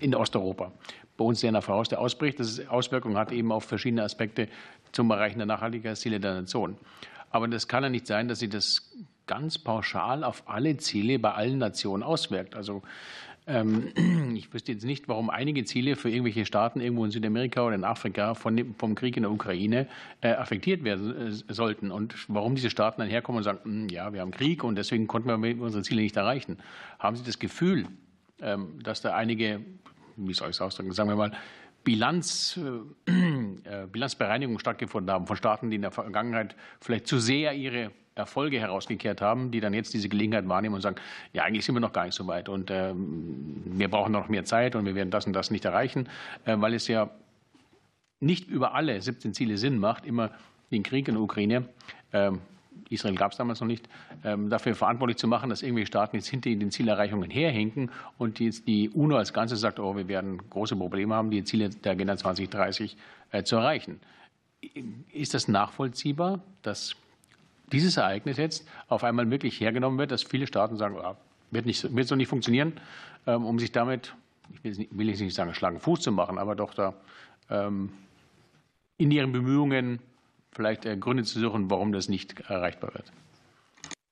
[0.00, 0.72] in Osteuropa,
[1.16, 4.48] bei uns nach voraus der ausbricht, dass es Auswirkungen hat eben auf verschiedene Aspekte
[4.92, 6.76] zum Erreichen der Nachhaltigkeitsziele der Nation.
[7.30, 8.90] Aber das kann ja nicht sein, dass sich das
[9.26, 12.54] ganz pauschal auf alle Ziele bei allen Nationen auswirkt.
[12.54, 12.82] Also
[13.46, 13.88] ähm,
[14.36, 17.84] ich wüsste jetzt nicht, warum einige Ziele für irgendwelche Staaten irgendwo in Südamerika oder in
[17.84, 19.88] Afrika vom Krieg in der Ukraine
[20.20, 24.12] äh, affektiert werden äh, sollten und warum diese Staaten dann herkommen und sagen, hm, ja,
[24.12, 26.58] wir haben Krieg und deswegen konnten wir unsere Ziele nicht erreichen.
[26.98, 27.86] Haben Sie das Gefühl,
[28.82, 29.60] dass da einige
[30.16, 31.32] wie soll ich es ausdrücken, sagen wir mal,
[31.84, 32.58] Bilanz,
[33.06, 37.90] äh, äh, Bilanzbereinigungen stattgefunden haben von Staaten, die in der Vergangenheit vielleicht zu sehr ihre
[38.14, 40.96] Erfolge herausgekehrt haben, die dann jetzt diese Gelegenheit wahrnehmen und sagen,
[41.32, 44.44] ja, eigentlich sind wir noch gar nicht so weit und äh, wir brauchen noch mehr
[44.44, 46.08] Zeit und wir werden das und das nicht erreichen,
[46.44, 47.10] äh, weil es ja
[48.20, 50.30] nicht über alle 17 Ziele Sinn macht, immer
[50.70, 51.68] den Krieg in der Ukraine
[52.12, 52.40] ähm,
[52.88, 53.88] Israel gab es damals noch nicht,
[54.24, 58.66] ähm, dafür verantwortlich zu machen, dass irgendwelche Staaten jetzt hinter den Zielerreichungen herhinken und jetzt
[58.66, 62.16] die UNO als Ganze sagt, oh, wir werden große Probleme haben, die Ziele der Agenda
[62.16, 62.96] 2030
[63.30, 64.00] äh, zu erreichen.
[65.12, 66.94] Ist das nachvollziehbar, dass
[67.72, 71.16] dieses Ereignis jetzt auf einmal wirklich hergenommen wird, dass viele Staaten sagen, oh,
[71.50, 72.74] wird, nicht, wird so nicht funktionieren,
[73.26, 74.14] ähm, um sich damit,
[74.62, 76.94] ich will jetzt nicht sagen, schlagen Fuß zu machen, aber doch da
[77.50, 77.90] ähm,
[78.98, 80.00] in ihren Bemühungen
[80.52, 83.12] vielleicht äh, Gründe zu suchen, warum das nicht erreichbar wird.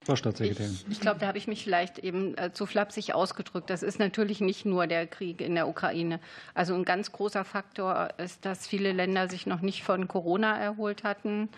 [0.02, 0.78] Frau Staatssekretärin.
[0.86, 3.68] Ich, ich glaube, da habe ich mich vielleicht eben äh, zu flapsig ausgedrückt.
[3.68, 6.20] Das ist natürlich nicht nur der Krieg in der Ukraine.
[6.54, 11.04] Also ein ganz großer Faktor ist, dass viele Länder sich noch nicht von Corona erholt
[11.04, 11.50] hatten.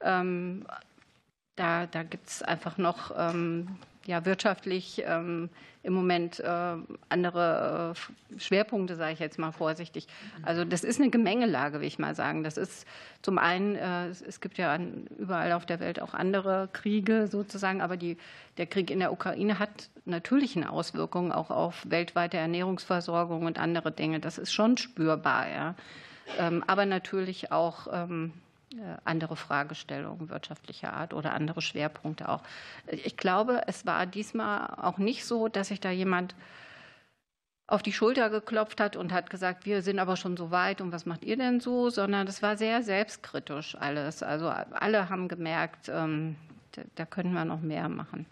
[0.00, 0.66] Ähm,
[1.54, 3.68] da da gibt es einfach noch ähm,
[4.06, 5.48] ja, wirtschaftlich ähm,
[5.82, 6.76] im Moment äh,
[7.08, 10.06] andere äh, Schwerpunkte, sage ich jetzt mal vorsichtig.
[10.42, 12.42] Also das ist eine Gemengelage, will ich mal sagen.
[12.42, 12.86] Das ist
[13.22, 14.78] zum einen, äh, es gibt ja
[15.18, 18.16] überall auf der Welt auch andere Kriege sozusagen, aber die,
[18.56, 23.92] der Krieg in der Ukraine hat natürlich eine Auswirkung auch auf weltweite Ernährungsversorgung und andere
[23.92, 24.20] Dinge.
[24.20, 25.74] Das ist schon spürbar, ja.
[26.38, 28.43] Ähm, aber natürlich auch ähm, äh,
[29.04, 32.42] andere Fragestellungen wirtschaftlicher Art oder andere Schwerpunkte auch.
[32.86, 36.34] Ich glaube, es war diesmal auch nicht so, dass sich da jemand
[37.66, 40.92] auf die Schulter geklopft hat und hat gesagt, wir sind aber schon so weit und
[40.92, 44.22] was macht ihr denn so, sondern das war sehr selbstkritisch alles.
[44.22, 46.36] Also alle haben gemerkt, ähm,
[46.96, 48.26] da können wir noch mehr machen.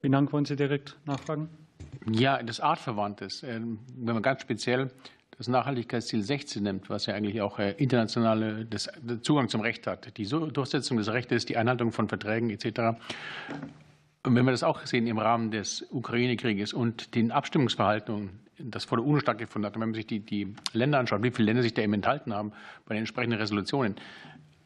[0.00, 0.32] Vielen Dank.
[0.32, 1.48] Wollen Sie direkt nachfragen?
[2.10, 3.42] Ja, das artverwandt ist.
[3.42, 4.90] Ähm, wenn man ganz speziell
[5.40, 8.90] das Nachhaltigkeitsziel 16 nimmt, was ja eigentlich auch äh, internationale das,
[9.22, 13.00] Zugang zum Recht hat, die Durchsetzung des Rechts, die Einhaltung von Verträgen etc.
[14.22, 18.98] Und wenn wir das auch sehen im Rahmen des Ukraine-Krieges und den Abstimmungsverhalten, das vor
[18.98, 21.62] der UNO stattgefunden hat, und wenn man sich die, die Länder anschaut, wie viele Länder
[21.62, 22.52] sich da eben enthalten haben
[22.84, 23.94] bei den entsprechenden Resolutionen,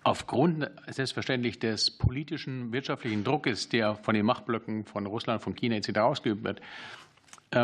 [0.02, 5.98] aufgrund selbstverständlich des politischen, wirtschaftlichen Druckes, der von den Machtblöcken von Russland, von China etc.
[5.98, 6.60] ausgeübt wird,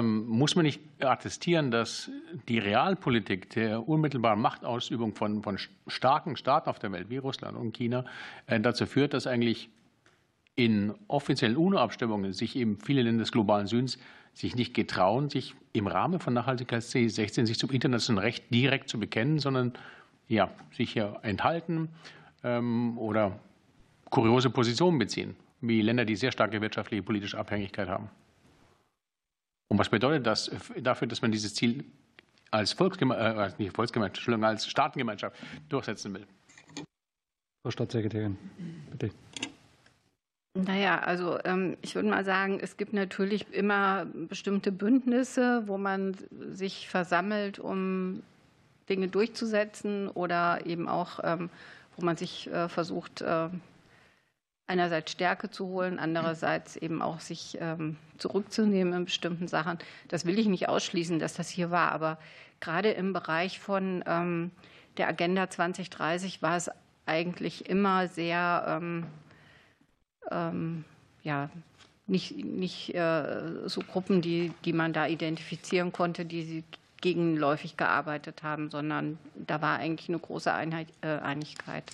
[0.02, 2.10] muss man nicht attestieren, dass
[2.48, 7.76] die Realpolitik der unmittelbaren Machtausübung von, von starken Staaten auf der Welt wie Russland und
[7.76, 8.04] China
[8.46, 9.68] äh, dazu führt, dass eigentlich
[10.54, 13.98] in offiziellen UNO-Abstimmungen sich eben viele Länder des globalen Südens
[14.34, 19.00] sich nicht getrauen, sich im Rahmen von Nachhaltigkeitsziel 16 sich zum internationalen Recht direkt zu
[19.00, 19.72] bekennen, sondern
[20.28, 21.88] ja, sich hier enthalten
[22.44, 23.40] ähm, oder
[24.10, 28.10] kuriose Positionen beziehen, wie Länder, die sehr starke wirtschaftliche politische Abhängigkeit haben.
[29.70, 31.84] Und was bedeutet das dafür, dass man dieses Ziel
[32.50, 35.36] als Volksgemeinschaft, äh, nicht Volksgemeinschaft, Entschuldigung, als Staatengemeinschaft
[35.68, 36.26] durchsetzen will?
[37.62, 38.36] Frau Staatssekretärin,
[38.90, 39.10] bitte.
[40.54, 46.16] Naja, also ähm, ich würde mal sagen, es gibt natürlich immer bestimmte Bündnisse, wo man
[46.50, 48.24] sich versammelt, um
[48.88, 51.48] Dinge durchzusetzen oder eben auch, ähm,
[51.96, 53.48] wo man sich äh, versucht, äh,
[54.70, 59.78] einerseits Stärke zu holen, andererseits eben auch sich ähm, zurückzunehmen in bestimmten Sachen.
[60.06, 62.18] Das will ich nicht ausschließen, dass das hier war, aber
[62.60, 64.52] gerade im Bereich von ähm,
[64.96, 66.70] der Agenda 2030 war es
[67.04, 69.06] eigentlich immer sehr, ähm,
[70.30, 70.84] ähm,
[71.24, 71.50] ja,
[72.06, 76.64] nicht, nicht äh, so Gruppen, die, die man da identifizieren konnte, die sie
[77.00, 81.84] gegenläufig gearbeitet haben, sondern da war eigentlich eine große Einheit, äh, Einigkeit.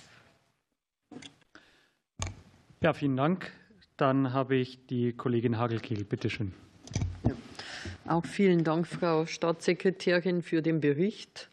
[2.79, 3.51] Ja, vielen Dank.
[3.97, 6.03] Dann habe ich die Kollegin Hagelkehl.
[6.03, 6.53] Bitte schön.
[7.27, 7.33] Ja.
[8.05, 11.49] Auch vielen Dank, Frau Staatssekretärin, für den Bericht.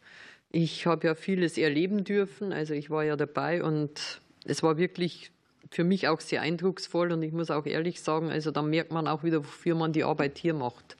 [0.50, 2.52] Ich habe ja vieles erleben dürfen.
[2.52, 5.32] Also ich war ja dabei und es war wirklich
[5.70, 7.10] für mich auch sehr eindrucksvoll.
[7.10, 10.04] Und ich muss auch ehrlich sagen, also da merkt man auch wieder, wofür man die
[10.04, 10.98] Arbeit hier macht.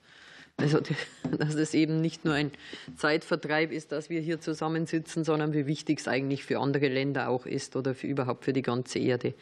[0.56, 0.80] Also,
[1.38, 2.50] dass es eben nicht nur ein
[2.96, 7.44] Zeitvertreib ist, dass wir hier zusammensitzen, sondern wie wichtig es eigentlich für andere Länder auch
[7.44, 9.34] ist oder für überhaupt für die ganze Erde.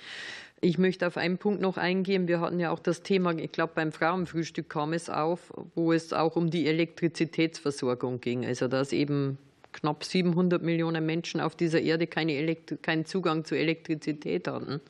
[0.64, 2.28] Ich möchte auf einen Punkt noch eingehen.
[2.28, 6.12] Wir hatten ja auch das Thema, ich glaube, beim Frauenfrühstück kam es auf, wo es
[6.12, 8.46] auch um die Elektrizitätsversorgung ging.
[8.46, 9.38] Also, dass eben
[9.72, 14.80] knapp 700 Millionen Menschen auf dieser Erde keine keinen Zugang zu Elektrizität hatten.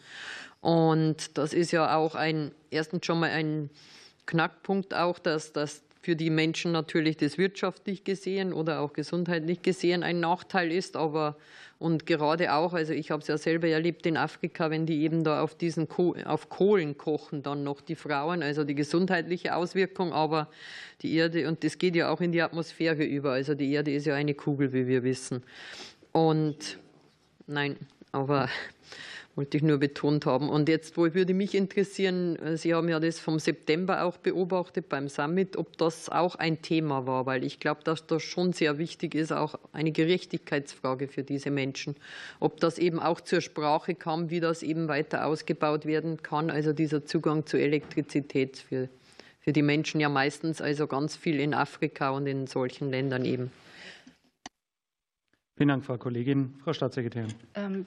[0.61, 3.71] Und das ist ja auch ein, erstens schon mal ein
[4.27, 10.03] Knackpunkt auch, dass, dass für die Menschen natürlich das wirtschaftlich gesehen oder auch gesundheitlich gesehen
[10.03, 11.37] ein Nachteil ist, aber
[11.79, 15.25] und gerade auch, also ich habe es ja selber erlebt in Afrika, wenn die eben
[15.25, 20.49] da auf diesen auf Kohlen kochen, dann noch die Frauen, also die gesundheitliche Auswirkung, aber
[21.03, 23.33] die Erde, und das geht ja auch in die Atmosphäre über.
[23.33, 25.43] Also die Erde ist ja eine Kugel, wie wir wissen.
[26.13, 26.79] Und
[27.49, 27.77] nein,
[28.13, 28.49] aber
[29.35, 30.51] wollte ich nur betont haben.
[30.51, 35.09] Und jetzt würde mich interessieren, äh, Sie haben ja das vom September auch beobachtet beim
[35.09, 39.15] Summit, ob das auch ein Thema war, weil ich glaube, dass das schon sehr wichtig
[39.15, 41.97] ist, auch eine Gerechtigkeitsfrage für diese Menschen.
[42.41, 46.73] Ob das eben auch zur Sprache kam, wie das eben weiter ausgebaut werden kann, also
[46.73, 48.89] dieser Zugang zu Elektrizität für,
[49.41, 53.51] für die Menschen ja meistens, also ganz viel in Afrika und in solchen Ländern eben.
[55.57, 56.55] Vielen Dank, Frau Kollegin.
[56.65, 57.33] Frau Staatssekretärin.
[57.55, 57.87] Ähm,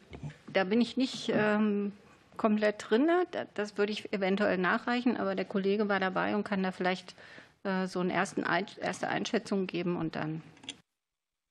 [0.53, 1.91] da bin ich nicht ähm,
[2.37, 3.09] komplett drin.
[3.53, 7.15] Das würde ich eventuell nachreichen, aber der Kollege war dabei und kann da vielleicht
[7.63, 10.41] äh, so eine ersten erste Einschätzung geben und dann,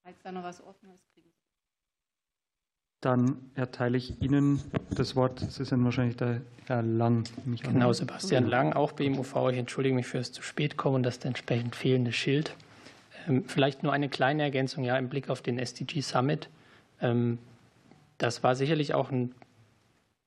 [0.05, 1.29] falls da noch was offen ist, kriegen
[3.01, 4.61] Dann erteile ich Ihnen
[4.91, 5.41] das Wort.
[5.41, 7.25] Sie sind wahrscheinlich der Herr Lang.
[7.45, 9.51] Genau, Sebastian Lang, auch BMUV.
[9.51, 12.55] Ich entschuldige mich für das zu spät kommen und das entsprechend fehlende Schild.
[13.27, 16.49] Ähm, vielleicht nur eine kleine Ergänzung, ja, im Blick auf den SDG Summit.
[17.01, 17.39] Ähm,
[18.19, 19.35] das war sicherlich auch ein,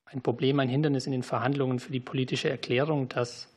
[0.04, 3.48] ein Problem, ein Hindernis in den Verhandlungen für die politische Erklärung, dass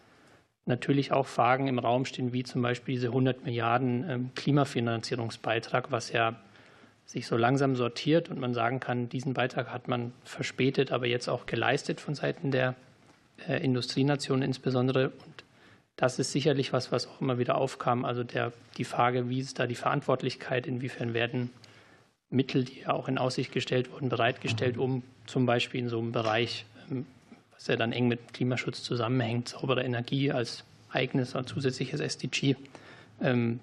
[0.66, 6.12] natürlich auch Fragen im Raum stehen, wie zum Beispiel diese 100 Milliarden ähm, Klimafinanzierungsbeitrag, was
[6.12, 6.36] ja
[7.06, 11.28] sich so langsam sortiert und man sagen kann, diesen Beitrag hat man verspätet, aber jetzt
[11.28, 12.76] auch geleistet von Seiten der
[13.48, 15.10] äh, Industrienationen insbesondere.
[15.10, 15.44] Und
[15.96, 18.06] das ist sicherlich was, was auch immer wieder aufkam.
[18.06, 21.52] Also der, die Frage, wie ist da die Verantwortlichkeit, inwiefern werden
[22.30, 26.12] Mittel, die ja auch in Aussicht gestellt wurden, bereitgestellt, um zum Beispiel in so einem
[26.12, 27.06] Bereich, ähm,
[27.52, 32.56] was ja dann eng mit Klimaschutz zusammenhängt, saubere Energie als eigenes und zusätzliches SDG,
[33.22, 33.60] ähm,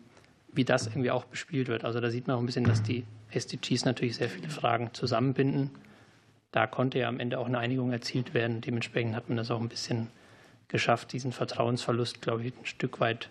[0.53, 1.85] wie das irgendwie auch bespielt wird.
[1.85, 5.71] Also da sieht man auch ein bisschen, dass die SDGs natürlich sehr viele Fragen zusammenbinden.
[6.53, 8.61] Da konnte ja am Ende auch eine Einigung erzielt werden.
[8.61, 10.09] Dementsprechend hat man das auch ein bisschen
[10.69, 13.31] geschafft, diesen Vertrauensverlust, glaube ich, ein Stück weit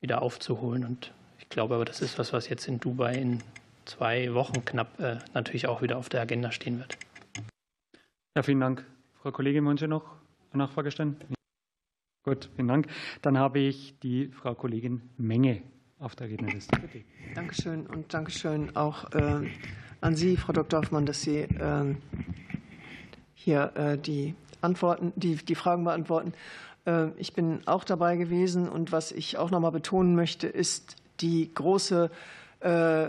[0.00, 0.84] wieder aufzuholen.
[0.84, 3.42] Und ich glaube aber, das ist was, was jetzt in Dubai in
[3.84, 6.98] zwei Wochen knapp äh, natürlich auch wieder auf der Agenda stehen wird.
[8.36, 8.84] Ja, vielen Dank.
[9.22, 10.04] Frau Kollegin, wollen Sie noch
[10.52, 11.16] eine Nachfrage stellen?
[12.24, 12.88] Gut, vielen Dank.
[13.22, 15.62] Dann habe ich die Frau Kollegin Menge
[15.98, 16.78] auf der Rednerliste.
[16.78, 17.04] Bitte.
[17.34, 19.48] Dankeschön und Dankeschön auch äh,
[20.00, 20.80] an Sie, Frau Dr.
[20.80, 21.94] Hoffmann, dass Sie äh,
[23.34, 26.32] hier äh, die Antworten, die, die Fragen beantworten.
[26.88, 30.96] Äh, ich bin auch dabei gewesen und was ich auch noch mal betonen möchte, ist
[31.20, 32.10] die große
[32.60, 33.08] äh,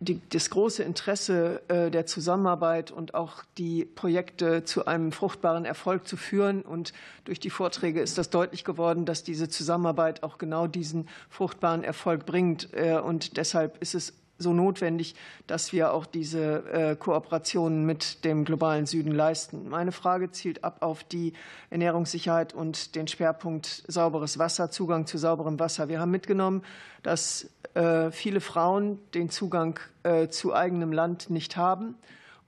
[0.00, 6.06] die, das große Interesse äh, der Zusammenarbeit und auch die Projekte zu einem fruchtbaren Erfolg
[6.06, 6.62] zu führen.
[6.62, 6.92] Und
[7.24, 12.26] durch die Vorträge ist das deutlich geworden, dass diese Zusammenarbeit auch genau diesen fruchtbaren Erfolg
[12.26, 12.68] bringt.
[12.74, 15.16] Und deshalb ist es so notwendig,
[15.46, 19.68] dass wir auch diese äh, Kooperationen mit dem globalen Süden leisten.
[19.68, 21.32] Meine Frage zielt ab auf die
[21.70, 25.88] Ernährungssicherheit und den Schwerpunkt sauberes Wasser, Zugang zu sauberem Wasser.
[25.88, 26.62] Wir haben mitgenommen,
[27.02, 31.96] dass äh, viele Frauen den Zugang äh, zu eigenem Land nicht haben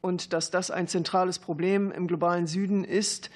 [0.01, 3.30] und dass das ein zentrales Problem im globalen Süden ist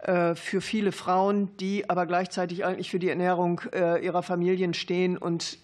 [0.00, 3.60] für viele Frauen, die aber gleichzeitig eigentlich für die Ernährung
[4.00, 5.58] ihrer Familien stehen und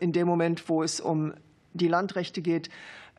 [0.00, 1.32] in dem Moment, wo es um
[1.78, 2.68] die Landrechte geht,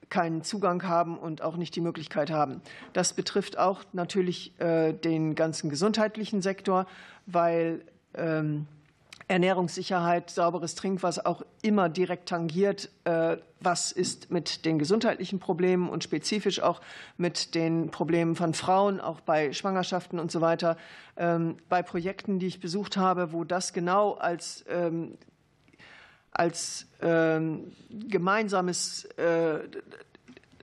[0.09, 2.61] keinen Zugang haben und auch nicht die Möglichkeit haben.
[2.93, 6.87] Das betrifft auch natürlich äh, den ganzen gesundheitlichen Sektor,
[7.25, 7.83] weil
[8.15, 8.67] ähm,
[9.29, 16.03] Ernährungssicherheit, sauberes Trinkwasser auch immer direkt tangiert, äh, was ist mit den gesundheitlichen Problemen und
[16.03, 16.81] spezifisch auch
[17.17, 20.77] mit den Problemen von Frauen, auch bei Schwangerschaften und so weiter.
[21.15, 25.15] Ähm, bei Projekten, die ich besucht habe, wo das genau als ähm,
[26.31, 29.59] als ähm, gemeinsames äh,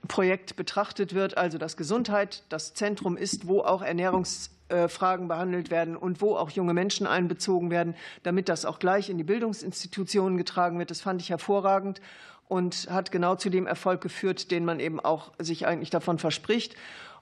[0.07, 6.21] Projekt betrachtet wird, also dass Gesundheit das Zentrum ist, wo auch Ernährungsfragen behandelt werden und
[6.21, 10.91] wo auch junge Menschen einbezogen werden, damit das auch gleich in die Bildungsinstitutionen getragen wird.
[10.91, 12.01] Das fand ich hervorragend
[12.47, 16.75] und hat genau zu dem Erfolg geführt, den man eben auch sich eigentlich davon verspricht.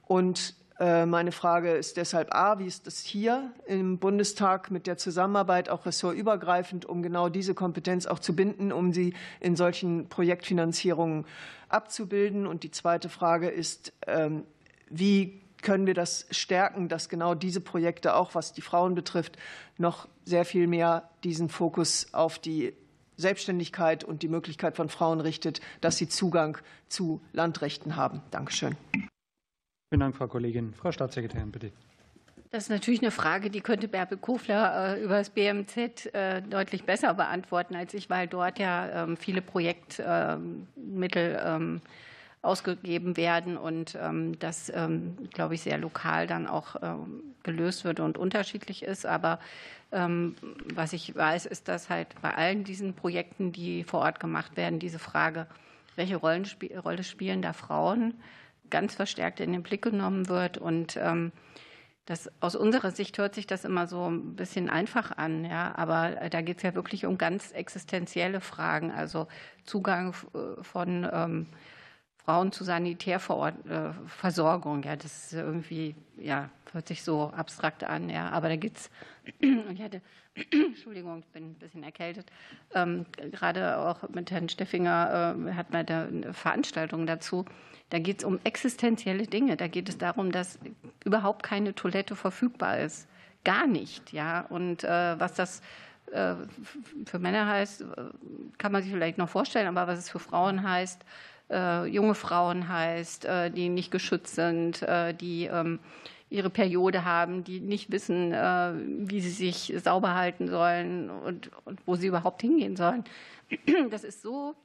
[0.06, 4.98] Und äh, meine Frage ist deshalb A, wie ist es hier im Bundestag mit der
[4.98, 11.26] Zusammenarbeit auch ressortübergreifend, um genau diese Kompetenz auch zu binden, um sie in solchen Projektfinanzierungen
[11.70, 12.46] abzubilden?
[12.46, 14.44] Und die zweite Frage ist, ähm,
[14.90, 19.38] wie können wir das stärken, dass genau diese Projekte, auch was die Frauen betrifft,
[19.78, 22.74] noch sehr viel mehr diesen Fokus auf die
[23.18, 26.58] Selbstständigkeit und die Möglichkeit von Frauen richtet, dass sie Zugang
[26.90, 28.22] zu Landrechten haben.
[28.30, 28.76] Dankeschön.
[29.96, 30.74] Vielen Dank, Frau Kollegin.
[30.74, 31.72] Frau Staatssekretärin, bitte.
[32.52, 36.84] Das ist natürlich eine Frage, die könnte Bärbel Kofler äh, über das BMZ äh, deutlich
[36.84, 41.82] besser beantworten als ich, weil dort ja ähm, viele Projektmittel ähm,
[42.42, 44.70] ausgegeben werden und ähm, das,
[45.34, 46.76] glaube ich, sehr lokal dann auch
[47.44, 49.06] gelöst wird und unterschiedlich ist.
[49.06, 49.40] Aber
[49.92, 54.78] was ich weiß, ist, dass halt bei allen diesen Projekten, die vor Ort gemacht werden,
[54.78, 55.48] diese Frage,
[55.96, 58.14] welche Rolle spielen da Frauen,
[58.70, 60.58] ganz verstärkt in den Blick genommen wird.
[60.58, 61.32] Und ähm,
[62.06, 66.30] das, aus unserer Sicht hört sich das immer so ein bisschen einfach an, ja, aber
[66.30, 69.28] da geht es ja wirklich um ganz existenzielle Fragen, also
[69.64, 71.48] Zugang äh, von ähm,
[72.24, 74.84] Frauen zu Sanitärversorgung.
[74.84, 78.92] Ja, das ist irgendwie, ja, hört sich so abstrakt an, ja, aber da geht es,
[79.40, 80.02] ich hatte,
[80.52, 82.32] Entschuldigung, ich bin ein bisschen erkältet,
[82.74, 87.46] ähm, gerade auch mit Herrn Steffinger äh, hat man da eine Veranstaltung dazu.
[87.90, 89.58] Da geht es um existenzielle Dinge.
[89.58, 90.60] Da geht es darum, dass
[91.04, 93.08] überhaupt keine Toilette verfügbar ist.
[93.44, 94.12] Gar nicht.
[94.12, 94.42] Ja?
[94.50, 95.62] Und äh, was das
[96.12, 96.36] äh,
[97.06, 97.86] für Männer heißt, äh,
[98.58, 101.04] kann man sich vielleicht noch vorstellen, aber was es für Frauen heißt,
[101.50, 104.86] äh, junge Frauen heißt, äh, die nicht geschützt sind,
[105.22, 105.80] die ähm,
[106.30, 111.96] ihre Periode haben, die nicht wissen, wie sie sich sauber halten sollen und, und wo
[111.96, 113.04] sie überhaupt hingehen sollen.
[113.92, 114.56] Das ist so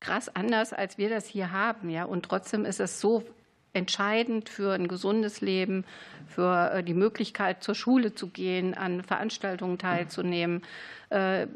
[0.00, 1.90] krass anders, als wir das hier haben.
[1.90, 2.04] Ja?
[2.04, 3.24] Und trotzdem ist es so
[3.72, 5.84] entscheidend für ein gesundes Leben,
[6.26, 10.62] für äh, die Möglichkeit, zur Schule zu gehen, an Veranstaltungen teilzunehmen,
[11.10, 11.46] äh,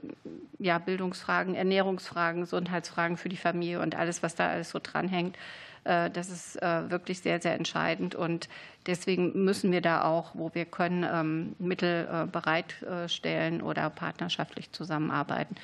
[0.59, 5.37] ja, Bildungsfragen, Ernährungsfragen, Gesundheitsfragen für die Familie und alles, was da alles so dranhängt.
[5.85, 8.15] Äh, das ist wirklich sehr, sehr entscheidend.
[8.15, 8.49] Und
[8.87, 15.57] deswegen müssen wir da auch, wo wir können, ähm, Mittel bereitstellen oder partnerschaftlich zusammenarbeiten.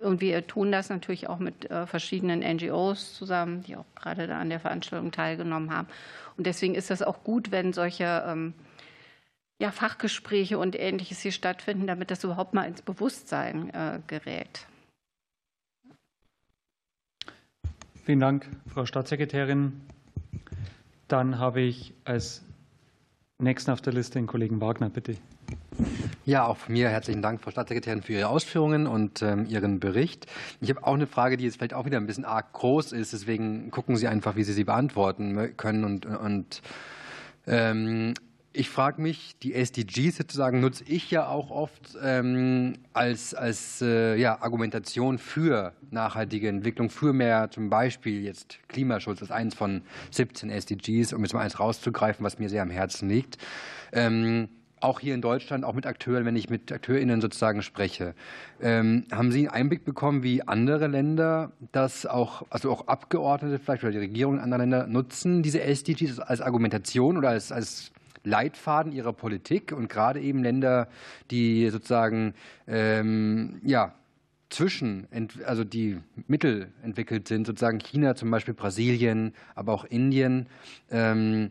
[0.00, 4.38] Und wir tun das natürlich auch mit äh, verschiedenen NGOs zusammen, die auch gerade da
[4.38, 5.88] an der Veranstaltung teilgenommen haben.
[6.36, 8.54] Und deswegen ist das auch gut, wenn solche ähm,
[9.58, 14.66] ja, Fachgespräche und Ähnliches hier stattfinden, damit das überhaupt mal ins Bewusstsein äh, gerät.
[18.08, 19.82] Vielen Dank, Frau Staatssekretärin.
[21.08, 22.42] Dann habe ich als
[23.38, 25.18] nächsten auf der Liste den Kollegen Wagner, bitte.
[26.24, 30.26] Ja, auch von mir herzlichen Dank, Frau Staatssekretärin, für Ihre Ausführungen und ähm, Ihren Bericht.
[30.62, 33.12] Ich habe auch eine Frage, die jetzt vielleicht auch wieder ein bisschen arg groß ist.
[33.12, 35.84] Deswegen gucken Sie einfach, wie Sie sie beantworten können.
[35.84, 36.62] Und, und
[37.46, 38.14] ähm,
[38.58, 44.16] ich frage mich, die SDGs sozusagen nutze ich ja auch oft ähm, als, als äh,
[44.16, 49.82] ja, Argumentation für nachhaltige Entwicklung, für mehr zum Beispiel jetzt Klimaschutz, das ist eins von
[50.10, 53.38] 17 SDGs, um jetzt mal eins rauszugreifen, was mir sehr am Herzen liegt.
[53.92, 54.48] Ähm,
[54.80, 58.14] auch hier in Deutschland, auch mit Akteuren, wenn ich mit AkteurInnen sozusagen spreche.
[58.60, 63.84] Ähm, haben Sie einen Einblick bekommen, wie andere Länder das auch, also auch Abgeordnete vielleicht
[63.84, 67.92] oder die Regierungen anderer Länder nutzen, diese SDGs als Argumentation oder als, als
[68.28, 70.88] Leitfaden ihrer Politik und gerade eben Länder,
[71.30, 72.34] die sozusagen
[72.66, 73.94] ähm, ja,
[74.50, 75.06] zwischen,
[75.44, 80.46] also die mittelentwickelt sind, sozusagen China zum Beispiel, Brasilien, aber auch Indien.
[80.90, 81.50] Ähm,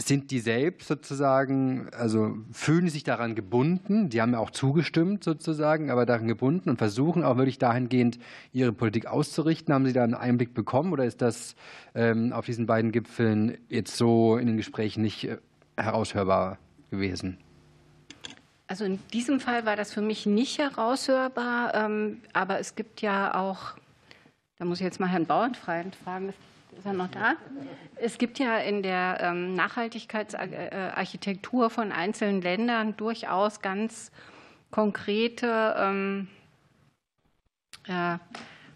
[0.00, 5.90] sind die selbst sozusagen, also fühlen sich daran gebunden, die haben ja auch zugestimmt sozusagen,
[5.90, 8.18] aber daran gebunden und versuchen auch wirklich dahingehend
[8.52, 9.74] ihre Politik auszurichten.
[9.74, 11.56] Haben Sie da einen Einblick bekommen oder ist das
[11.94, 15.38] ähm, auf diesen beiden Gipfeln jetzt so in den Gesprächen nicht äh,
[15.78, 16.58] heraushörbar
[16.90, 17.38] gewesen?
[18.66, 23.34] Also in diesem Fall war das für mich nicht heraushörbar, ähm, aber es gibt ja
[23.34, 23.78] auch,
[24.58, 26.34] da muss ich jetzt mal Herrn Bauernfreund fragen,
[26.76, 27.36] ist er noch da?
[27.96, 34.12] Es gibt ja in der ähm, Nachhaltigkeitsarchitektur von einzelnen Ländern durchaus ganz
[34.70, 36.28] konkrete ähm,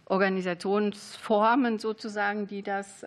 [0.07, 3.05] Organisationsformen sozusagen, die das,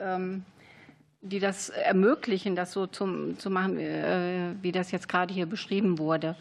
[1.22, 5.98] die das ermöglichen, das so zum, zu machen, äh, wie das jetzt gerade hier beschrieben
[5.98, 6.36] wurde.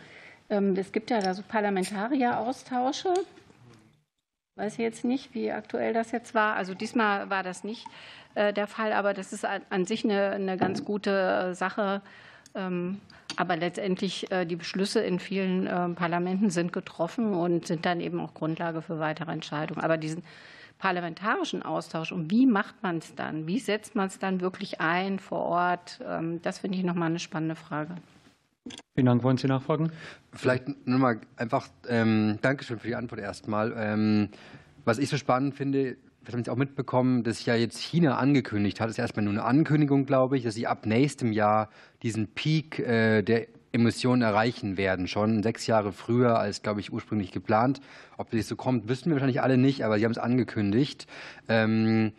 [0.48, 3.14] Es gibt ja da so Parlamentarier-Austausche
[4.56, 6.54] weiß jetzt nicht, wie aktuell das jetzt war.
[6.54, 7.86] Also diesmal war das nicht
[8.34, 12.02] äh, der Fall, aber das ist an sich eine, eine ganz gute äh, Sache.
[12.54, 13.00] Ähm,
[13.36, 18.80] aber letztendlich die Beschlüsse in vielen Parlamenten sind getroffen und sind dann eben auch Grundlage
[18.80, 19.80] für weitere Entscheidungen.
[19.80, 20.22] Aber diesen
[20.84, 23.46] parlamentarischen Austausch und wie macht man es dann?
[23.46, 25.98] Wie setzt man es dann wirklich ein vor Ort?
[26.06, 27.94] Ähm, das finde ich nochmal eine spannende Frage.
[28.94, 29.22] Vielen Dank.
[29.22, 29.90] Wollen Sie nachfragen?
[30.34, 33.72] Vielleicht nur mal einfach, ähm, Dankeschön für die Antwort erstmal.
[33.78, 34.28] Ähm,
[34.84, 38.78] was ich so spannend finde, das haben Sie auch mitbekommen, dass ja jetzt China angekündigt
[38.78, 41.70] hat, das ist erstmal nur eine Ankündigung, glaube ich, dass sie ab nächstem Jahr
[42.02, 47.32] diesen Peak äh, der Emissionen erreichen werden, schon sechs Jahre früher als, glaube ich, ursprünglich
[47.32, 47.80] geplant.
[48.16, 51.08] Ob das so kommt, wissen wir wahrscheinlich alle nicht, aber sie haben es angekündigt.
[51.48, 52.12] Ähm,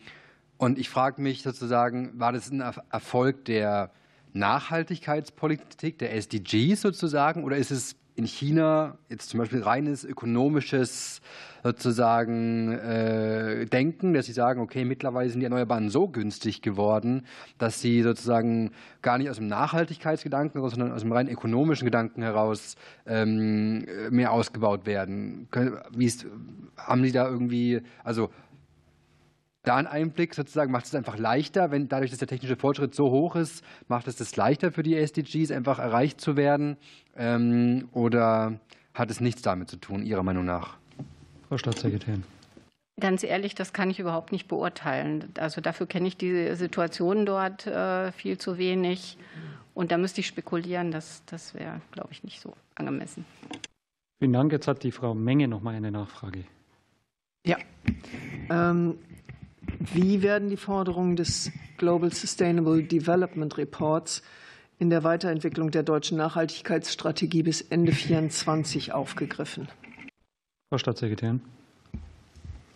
[0.57, 3.91] und ich frage mich sozusagen, war das ein Erfolg der
[4.33, 11.21] Nachhaltigkeitspolitik, der SDGs sozusagen, oder ist es in China jetzt zum Beispiel reines ökonomisches
[11.65, 17.25] sozusagen äh, Denken, dass sie sagen, okay, mittlerweile sind die Erneuerbaren so günstig geworden,
[17.57, 18.69] dass sie sozusagen
[19.01, 22.75] gar nicht aus dem Nachhaltigkeitsgedanken, sondern aus dem rein ökonomischen Gedanken heraus
[23.07, 25.47] ähm, mehr ausgebaut werden.
[25.91, 26.27] Wie ist,
[26.77, 28.29] haben Sie da irgendwie, also
[29.63, 33.09] da ein Einblick sozusagen, macht es einfach leichter, wenn dadurch, dass der technische Fortschritt so
[33.09, 36.77] hoch ist, macht es das leichter für die SDGs, einfach erreicht zu werden?
[37.17, 38.59] Ähm, oder
[38.93, 40.77] hat es nichts damit zu tun, Ihrer Meinung nach?
[41.47, 42.23] Frau Staatssekretärin.
[42.99, 45.25] Ganz ehrlich, das kann ich überhaupt nicht beurteilen.
[45.37, 49.17] Also dafür kenne ich die Situation dort äh, viel zu wenig.
[49.73, 53.25] Und da müsste ich spekulieren, das, das wäre, glaube ich, nicht so angemessen.
[54.19, 54.51] Vielen Dank.
[54.53, 56.45] Jetzt hat die Frau Menge noch mal eine Nachfrage.
[57.45, 57.57] Ja.
[58.49, 58.97] Ähm,
[59.93, 64.23] wie werden die Forderungen des Global Sustainable Development Reports
[64.79, 69.67] in der Weiterentwicklung der deutschen Nachhaltigkeitsstrategie bis Ende 2024 aufgegriffen?
[70.69, 71.41] Frau Staatssekretärin.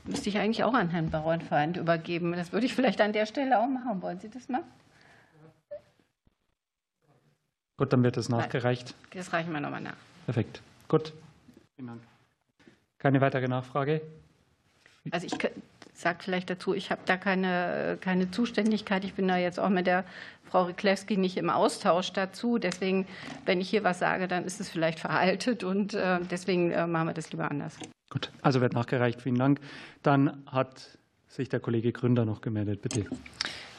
[0.06, 2.34] müsste ich eigentlich auch an Herrn Bauernfeind übergeben.
[2.34, 4.02] Das würde ich vielleicht an der Stelle auch machen.
[4.02, 4.64] Wollen Sie das mal?
[7.78, 8.94] Gut, dann wird das nachgereicht.
[9.12, 9.96] Das reichen wir nochmal nach.
[10.26, 10.62] Perfekt.
[10.88, 11.14] Gut.
[11.76, 12.02] Vielen Dank.
[12.98, 14.02] Keine weitere Nachfrage?
[15.12, 15.38] Also ich
[16.00, 19.04] sage vielleicht dazu, ich habe da keine, keine Zuständigkeit.
[19.04, 20.04] Ich bin da jetzt auch mit der
[20.50, 22.58] Frau Riklewski nicht im Austausch dazu.
[22.58, 23.06] Deswegen,
[23.46, 27.08] wenn ich hier was sage, dann ist es vielleicht veraltet und äh, deswegen äh, machen
[27.08, 27.78] wir das lieber anders.
[28.10, 29.22] Gut, also wird nachgereicht.
[29.22, 29.60] Vielen Dank.
[30.02, 30.98] Dann hat
[31.28, 32.82] sich der Kollege Gründer noch gemeldet.
[32.82, 33.06] Bitte.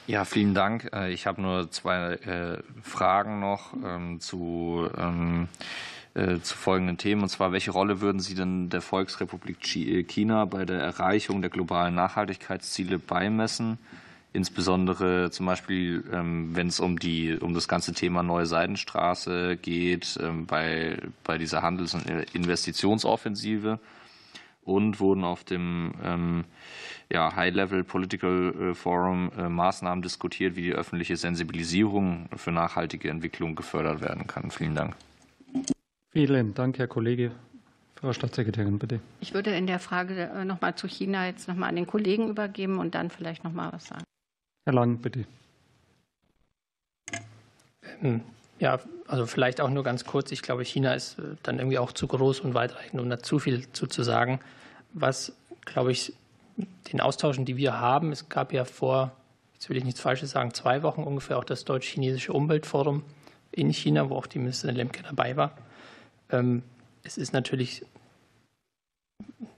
[0.06, 0.90] Ja, vielen Dank.
[0.92, 5.48] Äh, ich habe nur zwei Fragen noch ähm, zu ähm,
[6.14, 7.22] äh, zu folgenden Themen.
[7.22, 11.50] Und zwar, welche Rolle würden Sie denn der Volksrepublik äh, China bei der Erreichung der
[11.50, 13.78] globalen Nachhaltigkeitsziele beimessen?
[14.32, 20.18] Insbesondere zum Beispiel, ähm, wenn es um, die, um das ganze Thema Neue Seidenstraße geht,
[20.20, 23.78] ähm, bei, bei dieser Handels- und Investitionsoffensive.
[24.64, 26.44] Und wurden auf dem ähm,
[27.08, 34.00] ja, High-Level Political äh, Forum Maßnahmen diskutiert, wie die öffentliche Sensibilisierung für nachhaltige Entwicklung gefördert
[34.00, 34.50] werden kann.
[34.50, 34.96] Vielen Dank.
[36.12, 37.30] Vielen Dank, Herr Kollege.
[37.94, 39.00] Frau Staatssekretärin, bitte.
[39.20, 41.86] Ich würde in der Frage äh, noch mal zu China jetzt noch mal an den
[41.86, 44.04] Kollegen übergeben und dann vielleicht noch mal was sagen.
[44.64, 45.26] Herr Lang, bitte.
[48.02, 48.22] Ähm,
[48.58, 50.32] ja, also vielleicht auch nur ganz kurz.
[50.32, 53.38] Ich glaube, China ist äh, dann irgendwie auch zu groß und weitreichend, um da zu
[53.38, 54.40] viel zu, zu sagen.
[54.92, 55.32] Was,
[55.64, 56.14] glaube ich,
[56.92, 59.12] den Austauschen, die wir haben, es gab ja vor,
[59.54, 63.04] jetzt will ich nichts Falsches sagen, zwei Wochen ungefähr auch das Deutsch-Chinesische Umweltforum
[63.52, 65.52] in China, wo auch die Ministerin Lemke dabei war.
[66.32, 66.62] Ähm,
[67.02, 67.84] es ist natürlich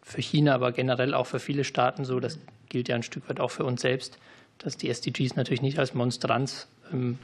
[0.03, 3.41] für China, aber generell auch für viele Staaten so, das gilt ja ein Stück weit
[3.41, 4.19] auch für uns selbst,
[4.59, 7.19] dass die SDGs natürlich nicht als Monstranz ähm,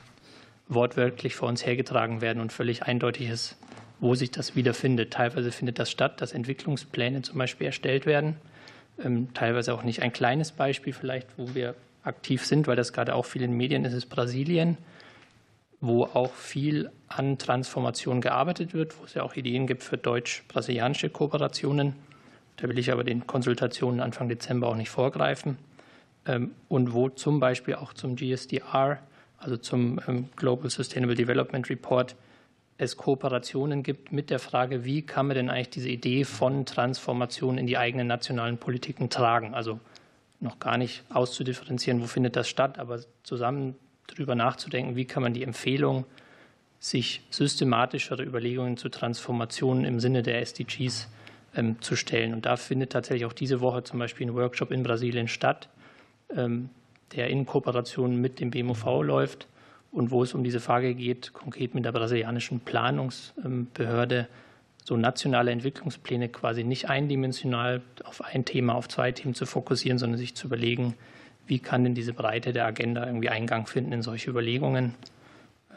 [0.69, 3.57] wortwörtlich vor uns hergetragen werden und völlig eindeutig ist,
[4.01, 5.13] wo sich das wiederfindet.
[5.13, 8.37] Teilweise findet das statt, dass Entwicklungspläne zum Beispiel erstellt werden.
[9.03, 13.15] Ähm, teilweise auch nicht ein kleines Beispiel vielleicht, wo wir aktiv sind, weil das gerade
[13.15, 14.77] auch viel in den Medien ist, ist Brasilien
[15.81, 21.11] wo auch viel an Transformation gearbeitet wird, wo es ja auch Ideen gibt für deutsch-brasilianische
[21.11, 21.95] Kooperationen.
[22.57, 25.57] Da will ich aber den Konsultationen Anfang Dezember auch nicht vorgreifen.
[26.27, 28.99] Ähm, und wo zum Beispiel auch zum GSDR,
[29.39, 32.17] also zum ähm, Global Sustainable Development Report,
[32.77, 37.59] es Kooperationen gibt mit der Frage, wie kann man denn eigentlich diese Idee von Transformation
[37.59, 39.53] in die eigenen nationalen Politiken tragen.
[39.53, 39.81] Also
[40.39, 43.75] noch gar nicht auszudifferenzieren, wo findet das statt, aber zusammen
[44.09, 46.05] darüber nachzudenken, wie kann man die Empfehlung,
[46.81, 51.09] sich systematischere Überlegungen zu Transformationen im Sinne der SDGs
[51.55, 52.33] ähm, zu stellen.
[52.33, 55.69] Und da findet tatsächlich auch diese Woche zum Beispiel ein Workshop in Brasilien statt,
[56.35, 56.71] ähm,
[57.15, 59.49] der in Kooperation mit dem BMUV läuft
[59.91, 64.29] und wo es um diese Frage geht, konkret mit der brasilianischen Planungsbehörde,
[64.85, 70.19] so nationale Entwicklungspläne quasi nicht eindimensional auf ein Thema, auf zwei Themen zu fokussieren, sondern
[70.19, 70.95] sich zu überlegen,
[71.49, 74.95] wie kann denn diese Breite der Agenda irgendwie Eingang finden in solche Überlegungen.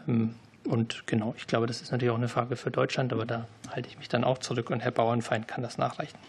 [0.07, 3.47] Ähm, und genau, ich glaube, das ist natürlich auch eine Frage für Deutschland, aber da
[3.69, 6.19] halte ich mich dann auch zurück und Herr Bauernfeind kann das nachreichen.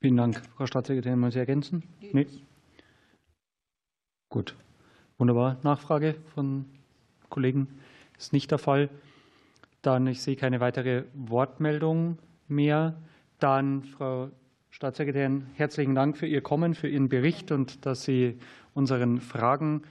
[0.00, 0.40] Vielen Dank.
[0.56, 1.82] Frau Staatssekretärin, wollen Sie ergänzen?
[2.00, 2.26] Nee.
[4.28, 4.54] Gut.
[5.18, 5.58] Wunderbar.
[5.62, 6.64] Nachfrage von
[7.28, 7.66] Kollegen
[8.16, 8.88] ist nicht der Fall.
[9.82, 12.18] Dann, ich sehe keine weitere Wortmeldung
[12.48, 12.94] mehr.
[13.38, 14.30] Dann, Frau
[14.70, 18.38] Staatssekretärin, herzlichen Dank für Ihr Kommen, für Ihren Bericht und dass Sie
[18.72, 19.82] unseren Fragen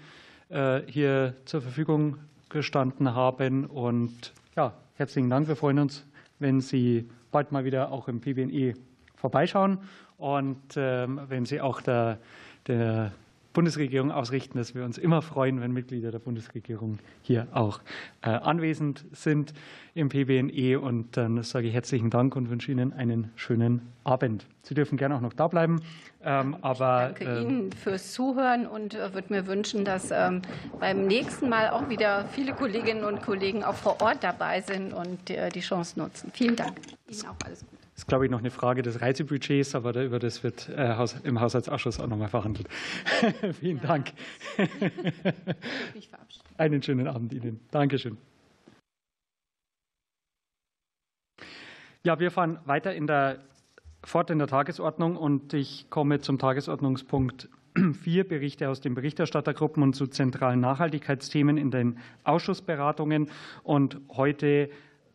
[0.48, 2.18] äh, hier zur Verfügung
[2.48, 3.66] gestanden haben.
[3.66, 5.50] Und ja, herzlichen Dank.
[5.50, 6.06] Wir freuen uns,
[6.40, 8.74] wenn Sie bald mal wieder auch im PBNE
[9.16, 9.80] vorbeischauen
[10.18, 12.18] und ähm, wenn Sie auch der,
[12.66, 13.12] der
[13.54, 17.80] Bundesregierung ausrichten, dass wir uns immer freuen, wenn Mitglieder der Bundesregierung hier auch
[18.22, 19.54] äh, anwesend sind
[19.96, 20.80] im PBNE.
[20.80, 24.46] Und dann sage ich herzlichen Dank und wünsche Ihnen einen schönen Abend.
[24.62, 25.82] Sie dürfen gerne auch noch da bleiben.
[26.24, 30.42] Ähm, aber, ich danke ähm, Ihnen fürs Zuhören und äh, würde mir wünschen, dass ähm,
[30.80, 35.30] beim nächsten Mal auch wieder viele Kolleginnen und Kollegen auch vor Ort dabei sind und
[35.30, 36.32] äh, die Chance nutzen.
[36.34, 36.78] Vielen Dank.
[37.08, 37.79] Ihnen auch alles Gute.
[38.00, 40.96] Ist, glaube ich, noch eine Frage des Reisebudgets, aber über das wird äh,
[41.26, 42.70] im Haushaltsausschuss auch noch mal verhandelt.
[43.60, 44.14] Vielen Dank.
[46.58, 47.60] Einen schönen Abend Ihnen.
[47.72, 48.18] Dankeschön.
[52.06, 53.42] Ja, wir fahren weiter in der,
[54.06, 57.50] fort in der Tagesordnung und ich komme zum Tagesordnungspunkt
[58.02, 63.30] 4 Berichte aus den Berichterstattergruppen und zu zentralen Nachhaltigkeitsthemen in den Ausschussberatungen.
[63.64, 64.70] Und heute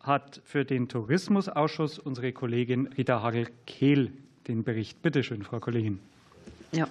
[0.05, 4.11] hat für den Tourismusausschuss unsere Kollegin Rita Hagel-Kehl
[4.47, 5.01] den Bericht.
[5.01, 5.99] Bitte schön, Frau Kollegin.
[6.71, 6.87] Ja.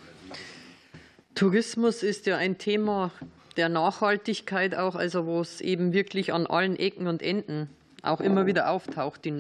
[1.35, 3.11] Tourismus ist ja ein Thema
[3.57, 7.69] der Nachhaltigkeit auch, also wo es eben wirklich an allen Ecken und Enden
[8.03, 9.33] auch immer wieder auftaucht, die,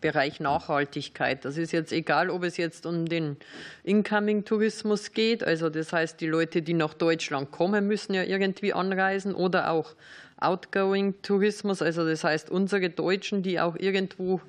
[0.00, 1.44] Bereich Nachhaltigkeit.
[1.44, 3.36] Das ist jetzt egal, ob es jetzt um den
[3.84, 9.34] Incoming-Tourismus geht, also das heißt, die Leute, die nach Deutschland kommen, müssen ja irgendwie anreisen
[9.34, 9.94] oder auch
[10.38, 14.40] Outgoing-Tourismus, also das heißt unsere Deutschen, die auch irgendwo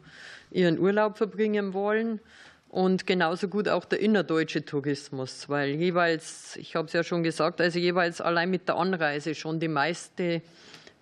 [0.52, 2.20] ihren Urlaub verbringen wollen.
[2.70, 7.62] Und genauso gut auch der innerdeutsche Tourismus, weil jeweils, ich habe es ja schon gesagt,
[7.62, 10.42] also jeweils allein mit der Anreise schon die meiste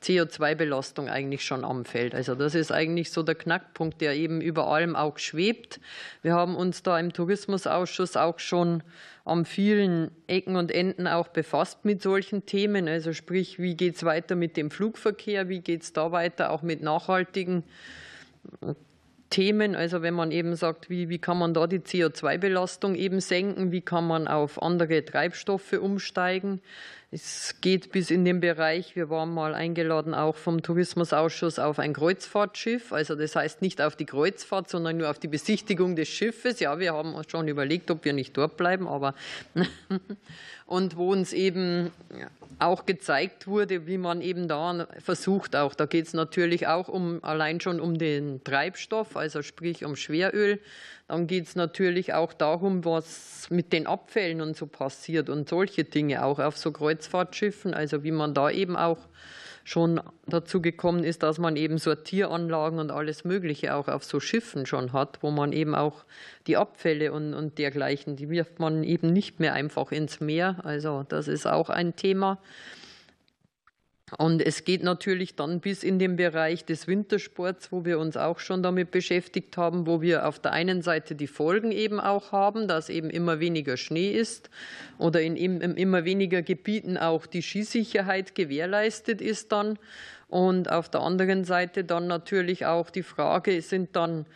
[0.03, 2.13] CO2-Belastung eigentlich schon anfällt.
[2.13, 5.79] Also das ist eigentlich so der Knackpunkt, der eben über allem auch schwebt.
[6.21, 8.83] Wir haben uns da im Tourismusausschuss auch schon
[9.23, 12.87] an vielen Ecken und Enden auch befasst mit solchen Themen.
[12.87, 16.61] Also sprich, wie geht es weiter mit dem Flugverkehr, wie geht es da weiter auch
[16.61, 17.63] mit nachhaltigen
[19.31, 23.71] Themen, also wenn man eben sagt, wie, wie kann man da die CO2-Belastung eben senken,
[23.71, 26.61] wie kann man auf andere Treibstoffe umsteigen.
[27.15, 31.93] Es geht bis in den Bereich, wir waren mal eingeladen auch vom Tourismusausschuss auf ein
[31.93, 36.59] Kreuzfahrtschiff, also das heißt nicht auf die Kreuzfahrt, sondern nur auf die Besichtigung des Schiffes.
[36.59, 39.15] Ja, wir haben uns schon überlegt, ob wir nicht dort bleiben, aber
[40.65, 41.93] und wo uns eben
[42.59, 47.23] auch gezeigt wurde, wie man eben da versucht, auch da geht es natürlich auch um
[47.23, 50.59] allein schon um den Treibstoff, also sprich um Schweröl.
[51.07, 55.83] Dann geht es natürlich auch darum, was mit den Abfällen und so passiert und solche
[55.83, 58.97] Dinge auch auf so Kreuzfahrtschiffen, also wie man da eben auch
[59.63, 64.67] schon dazu gekommen ist, dass man eben Sortieranlagen und alles Mögliche auch auf so Schiffen
[64.67, 66.05] schon hat, wo man eben auch
[66.45, 70.57] die Abfälle und, und dergleichen, die wirft man eben nicht mehr einfach ins Meer.
[70.63, 72.39] Also das ist auch ein Thema.
[74.19, 78.37] Und es geht natürlich dann bis in den Bereich des Wintersports, wo wir uns auch
[78.37, 82.67] schon damit beschäftigt haben, wo wir auf der einen Seite die Folgen eben auch haben,
[82.67, 84.51] dass eben immer weniger Schnee ist
[84.99, 89.79] oder in immer weniger Gebieten auch die Skisicherheit gewährleistet ist dann.
[90.27, 94.27] Und auf der anderen Seite dann natürlich auch die Frage, sind dann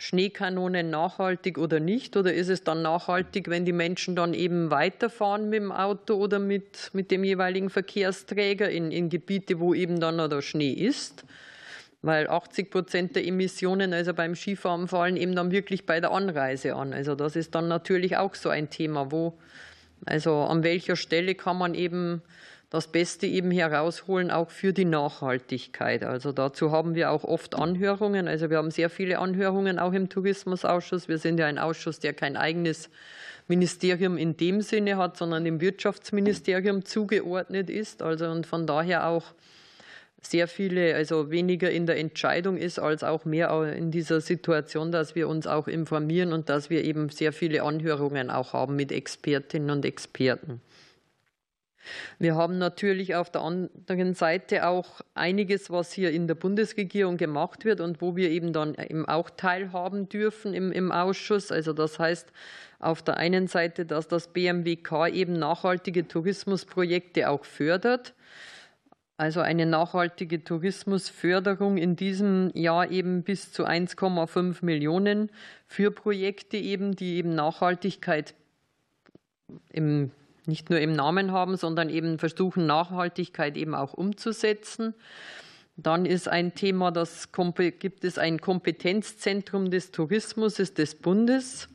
[0.00, 2.16] Schneekanonen nachhaltig oder nicht?
[2.16, 6.38] Oder ist es dann nachhaltig, wenn die Menschen dann eben weiterfahren mit dem Auto oder
[6.38, 11.24] mit, mit dem jeweiligen Verkehrsträger in, in Gebiete, wo eben dann noch der Schnee ist?
[12.00, 16.76] Weil 80 Prozent der Emissionen, also beim Skifahren, fallen eben dann wirklich bei der Anreise
[16.76, 16.92] an.
[16.92, 19.36] Also das ist dann natürlich auch so ein Thema, wo,
[20.06, 22.22] also an welcher Stelle kann man eben
[22.70, 26.04] das Beste eben herausholen, auch für die Nachhaltigkeit.
[26.04, 28.28] Also dazu haben wir auch oft Anhörungen.
[28.28, 31.08] Also wir haben sehr viele Anhörungen auch im Tourismusausschuss.
[31.08, 32.90] Wir sind ja ein Ausschuss, der kein eigenes
[33.46, 38.02] Ministerium in dem Sinne hat, sondern dem Wirtschaftsministerium zugeordnet ist.
[38.02, 39.24] Also und von daher auch
[40.20, 45.14] sehr viele, also weniger in der Entscheidung ist, als auch mehr in dieser Situation, dass
[45.14, 49.70] wir uns auch informieren und dass wir eben sehr viele Anhörungen auch haben mit Expertinnen
[49.70, 50.60] und Experten.
[52.18, 57.64] Wir haben natürlich auf der anderen Seite auch einiges, was hier in der Bundesregierung gemacht
[57.64, 61.52] wird und wo wir eben dann eben auch teilhaben dürfen im, im Ausschuss.
[61.52, 62.32] Also das heißt
[62.80, 68.14] auf der einen Seite, dass das BMWK eben nachhaltige Tourismusprojekte auch fördert.
[69.16, 75.30] Also eine nachhaltige Tourismusförderung in diesem Jahr eben bis zu 1,5 Millionen
[75.66, 78.34] für Projekte eben, die eben Nachhaltigkeit
[79.70, 80.12] im
[80.48, 84.94] nicht nur im Namen haben, sondern eben versuchen, Nachhaltigkeit eben auch umzusetzen.
[85.76, 87.28] Dann ist ein Thema, das
[87.78, 91.68] gibt es ein Kompetenzzentrum des Tourismus des Bundes.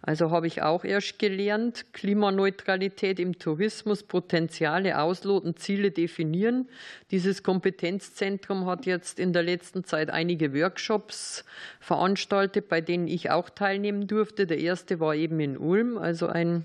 [0.00, 6.68] Also habe ich auch erst gelernt, Klimaneutralität im Tourismus, Potenziale ausloten, Ziele definieren.
[7.10, 11.44] Dieses Kompetenzzentrum hat jetzt in der letzten Zeit einige Workshops
[11.80, 14.46] veranstaltet, bei denen ich auch teilnehmen durfte.
[14.46, 16.64] Der erste war eben in Ulm, also ein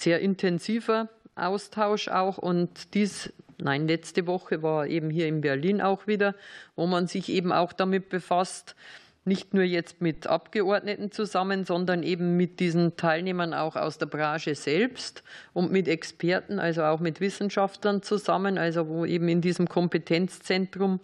[0.00, 2.38] sehr intensiver Austausch auch.
[2.38, 6.34] Und dies, nein, letzte Woche war eben hier in Berlin auch wieder,
[6.76, 8.74] wo man sich eben auch damit befasst,
[9.24, 14.54] nicht nur jetzt mit Abgeordneten zusammen, sondern eben mit diesen Teilnehmern auch aus der Branche
[14.54, 15.22] selbst
[15.52, 21.00] und mit Experten, also auch mit Wissenschaftlern zusammen, also wo eben in diesem Kompetenzzentrum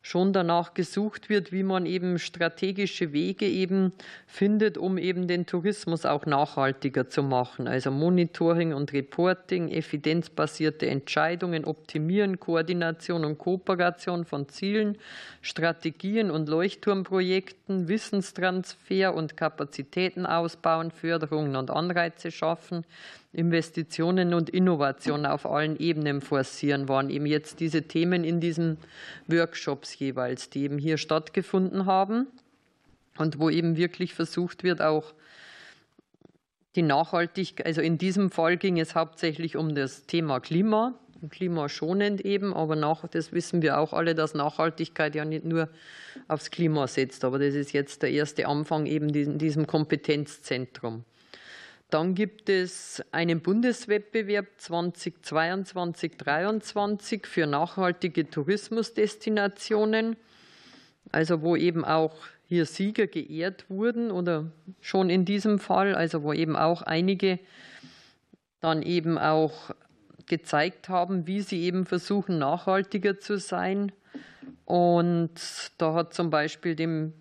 [0.00, 3.92] schon danach gesucht wird, wie man eben strategische Wege eben
[4.26, 7.66] findet, um eben den Tourismus auch nachhaltiger zu machen.
[7.68, 14.96] Also Monitoring und Reporting, evidenzbasierte Entscheidungen, Optimieren, Koordination und Kooperation von Zielen,
[15.42, 22.84] Strategien und Leuchtturmprojekten, Wissenstransfer und Kapazitäten ausbauen, Förderungen und Anreize schaffen,
[23.32, 28.78] Investitionen und Innovationen auf allen Ebenen forcieren, waren eben jetzt diese Themen in diesen
[29.26, 32.26] Workshops jeweils, die eben hier stattgefunden haben
[33.18, 35.12] und wo eben wirklich versucht wird, auch
[36.74, 40.94] die Nachhaltigkeit, also in diesem Fall ging es hauptsächlich um das Thema Klima,
[41.30, 45.68] klimaschonend eben, aber nach, das wissen wir auch alle, dass Nachhaltigkeit ja nicht nur
[46.28, 47.24] aufs Klima setzt.
[47.24, 51.04] Aber das ist jetzt der erste Anfang eben in diesem Kompetenzzentrum.
[51.90, 60.18] Dann gibt es einen Bundeswettbewerb 2022-2023 für nachhaltige Tourismusdestinationen,
[61.12, 62.14] also wo eben auch
[62.46, 67.38] hier Sieger geehrt wurden oder schon in diesem Fall, also wo eben auch einige
[68.60, 69.74] dann eben auch
[70.26, 73.92] gezeigt haben, wie sie eben versuchen, nachhaltiger zu sein.
[74.66, 75.30] Und
[75.78, 77.14] da hat zum Beispiel dem,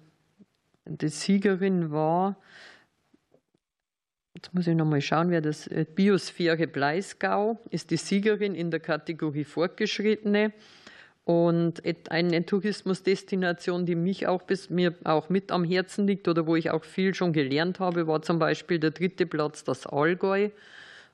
[0.86, 2.36] die Siegerin war,
[4.38, 8.80] jetzt muss ich nochmal schauen, wer das, äh, Biosphäre Bleisgau ist die Siegerin in der
[8.80, 10.54] Kategorie Fortgeschrittene.
[11.26, 16.56] Und eine Tourismusdestination, die mich auch bis mir auch mit am Herzen liegt oder wo
[16.56, 20.50] ich auch viel schon gelernt habe, war zum Beispiel der dritte Platz, das Allgäu.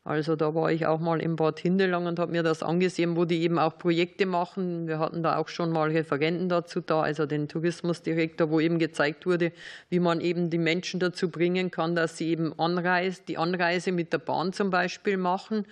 [0.06, 3.24] Also da war ich auch mal im Bad Hindelang und habe mir das angesehen, wo
[3.24, 4.86] die eben auch Projekte machen.
[4.86, 9.26] Wir hatten da auch schon mal Referenten dazu da, also den Tourismusdirektor, wo eben gezeigt
[9.26, 9.54] wurde,
[9.90, 14.12] wie man eben die Menschen dazu bringen kann, dass sie eben Anreise, die Anreise mit
[14.12, 15.66] der Bahn zum Beispiel machen.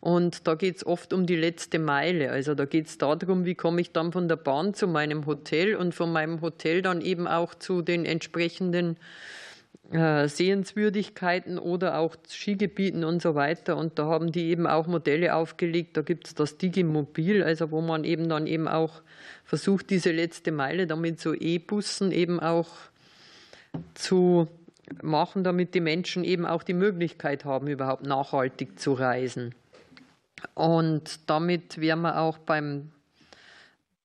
[0.00, 2.30] Und da geht es oft um die letzte Meile.
[2.30, 5.74] Also da geht es darum, wie komme ich dann von der Bahn zu meinem Hotel
[5.76, 8.98] und von meinem Hotel dann eben auch zu den entsprechenden
[9.90, 13.78] Sehenswürdigkeiten oder auch Skigebieten und so weiter.
[13.78, 15.96] Und da haben die eben auch Modelle aufgelegt.
[15.96, 19.00] Da gibt es das Digimobil, also wo man eben dann eben auch
[19.44, 22.68] versucht, diese letzte Meile damit so E-Bussen eben auch
[23.94, 24.48] zu
[25.02, 29.54] machen, damit die Menschen eben auch die Möglichkeit haben, überhaupt nachhaltig zu reisen.
[30.54, 32.92] Und damit wären wir auch beim,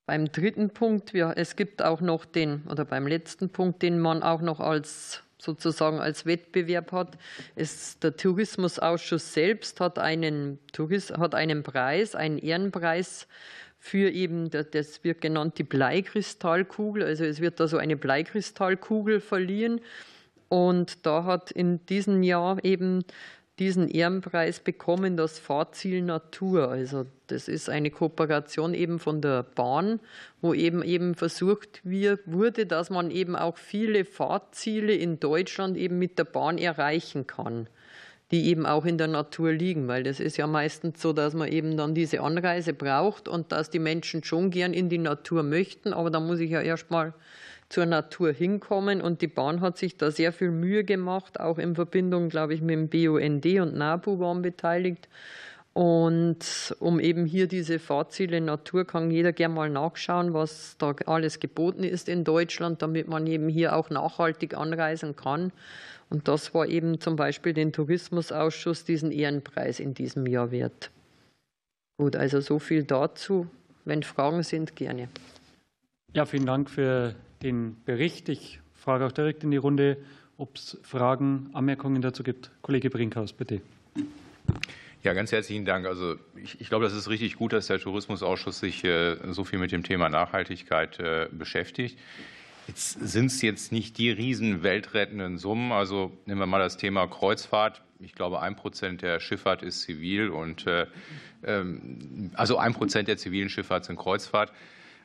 [0.05, 1.13] beim dritten Punkt.
[1.13, 5.99] Es gibt auch noch den, oder beim letzten Punkt, den man auch noch als sozusagen
[5.99, 7.17] als Wettbewerb hat.
[7.55, 10.59] Es, der Tourismusausschuss selbst hat einen,
[11.17, 13.27] hat einen Preis, einen Ehrenpreis
[13.79, 17.03] für eben, das wird genannt die Bleikristallkugel.
[17.03, 19.81] Also es wird da so eine Bleikristallkugel verliehen.
[20.47, 23.03] Und da hat in diesem Jahr eben
[23.60, 26.70] diesen Ehrenpreis bekommen, das Fahrziel Natur.
[26.70, 29.99] Also das ist eine Kooperation eben von der Bahn,
[30.41, 36.18] wo eben eben versucht wurde, dass man eben auch viele Fahrziele in Deutschland eben mit
[36.18, 37.68] der Bahn erreichen kann,
[38.32, 41.51] die eben auch in der Natur liegen, weil das ist ja meistens so, dass man
[41.51, 45.93] eben dann diese Anreise braucht und dass die Menschen schon gern in die Natur möchten,
[45.93, 47.14] aber da muss ich ja erstmal mal
[47.74, 49.01] zur Natur hinkommen.
[49.01, 52.61] Und die Bahn hat sich da sehr viel Mühe gemacht, auch in Verbindung, glaube ich,
[52.61, 55.09] mit dem BUND und NABU waren beteiligt.
[55.74, 61.39] Und um eben hier diese Fahrziele Natur kann jeder gerne mal nachschauen, was da alles
[61.39, 65.51] geboten ist in Deutschland, damit man eben hier auch nachhaltig anreisen kann.
[66.11, 70.91] Und das war eben zum Beispiel den Tourismusausschuss diesen Ehrenpreis in diesem Jahr wert.
[71.97, 73.47] Gut, also so viel dazu.
[73.84, 75.09] Wenn Fragen sind, gerne.
[76.13, 78.29] Ja, vielen Dank für den Bericht.
[78.29, 79.97] Ich frage auch direkt in die Runde,
[80.37, 82.51] ob es Fragen, Anmerkungen dazu gibt.
[82.61, 83.61] Kollege Brinkhaus, bitte.
[85.03, 85.85] Ja, ganz herzlichen Dank.
[85.85, 89.59] Also ich, ich, glaube, das ist richtig gut, dass der Tourismusausschuss sich äh, so viel
[89.59, 91.99] mit dem Thema Nachhaltigkeit äh, beschäftigt.
[92.67, 95.73] Jetzt sind es jetzt nicht die riesen weltrettenden Summen.
[95.73, 97.81] Also nehmen wir mal das Thema Kreuzfahrt.
[97.99, 100.87] Ich glaube, ein Prozent der Schifffahrt ist zivil und äh,
[101.43, 104.53] ähm, also ein Prozent der zivilen Schifffahrt sind Kreuzfahrt.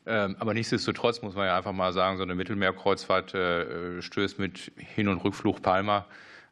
[0.06, 4.72] Ähm, aber nichtsdestotrotz muss man ja einfach mal sagen, so eine Mittelmeerkreuzfahrt äh, stößt mit
[4.76, 6.06] Hin- und Rückflug Palma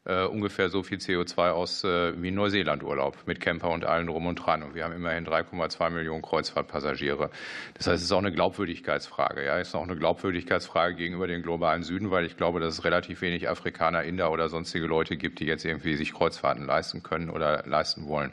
[0.07, 4.37] äh, ungefähr so viel CO2 aus äh, wie Neuseeland-Urlaub mit Camper und allen drum und
[4.37, 4.63] dran.
[4.63, 7.31] Und wir haben immerhin 3,2 Millionen Kreuzfahrtpassagiere.
[7.75, 9.45] Das heißt, es ist auch eine Glaubwürdigkeitsfrage.
[9.45, 12.85] Ja, es ist auch eine Glaubwürdigkeitsfrage gegenüber dem globalen Süden, weil ich glaube, dass es
[12.85, 17.29] relativ wenig Afrikaner, Inder oder sonstige Leute gibt, die jetzt irgendwie sich Kreuzfahrten leisten können
[17.29, 18.33] oder leisten wollen.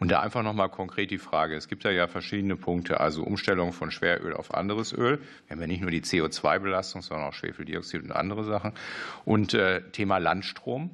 [0.00, 1.54] Und da einfach nochmal konkret die Frage.
[1.54, 5.20] Es gibt da ja verschiedene Punkte, also Umstellung von Schweröl auf anderes Öl.
[5.46, 8.72] Wir haben ja nicht nur die CO2-Belastung, sondern auch Schwefeldioxid und andere Sachen.
[9.24, 10.90] Und äh, Thema Landstrom.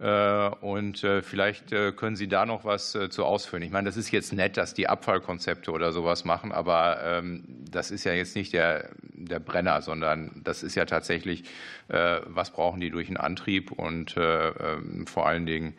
[0.00, 3.62] Äh, und äh, vielleicht äh, können Sie da noch was zu ausführen.
[3.62, 7.90] Ich meine, das ist jetzt nett, dass die Abfallkonzepte oder sowas machen, aber ähm, das
[7.90, 11.44] ist ja jetzt nicht der, der Brenner, sondern das ist ja tatsächlich,
[11.88, 15.74] was brauchen die durch einen Antrieb und ähm, vor allen Dingen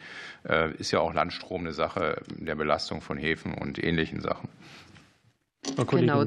[0.78, 4.50] ist ja auch Landstrom eine Sache der Belastung von Häfen und ähnlichen Sachen.
[5.90, 6.26] Genau.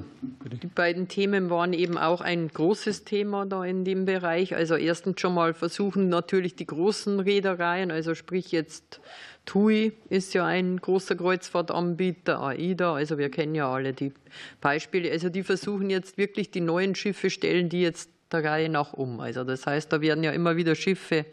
[0.63, 4.55] Die beiden Themen waren eben auch ein großes Thema da in dem Bereich.
[4.55, 9.01] Also erstens schon mal versuchen natürlich die großen Reedereien, also sprich jetzt
[9.47, 14.13] TUI ist ja ein großer Kreuzfahrtanbieter, AIDA, also wir kennen ja alle die
[14.61, 15.11] Beispiele.
[15.11, 19.21] Also die versuchen jetzt wirklich die neuen Schiffe stellen die jetzt der Reihe nach um.
[19.21, 21.25] Also das heißt, da werden ja immer wieder Schiffe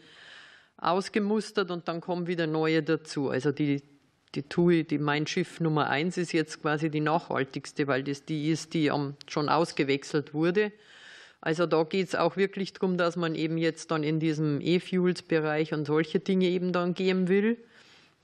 [0.78, 3.28] ausgemustert und dann kommen wieder neue dazu.
[3.28, 3.82] Also die
[4.36, 8.50] die TUI, die Mein Schiff Nummer eins ist jetzt quasi die nachhaltigste, weil das die
[8.50, 8.92] ist, die
[9.26, 10.72] schon ausgewechselt wurde.
[11.40, 15.72] Also da geht es auch wirklich darum, dass man eben jetzt dann in diesem E-Fuels-Bereich
[15.72, 17.56] und solche Dinge eben dann gehen will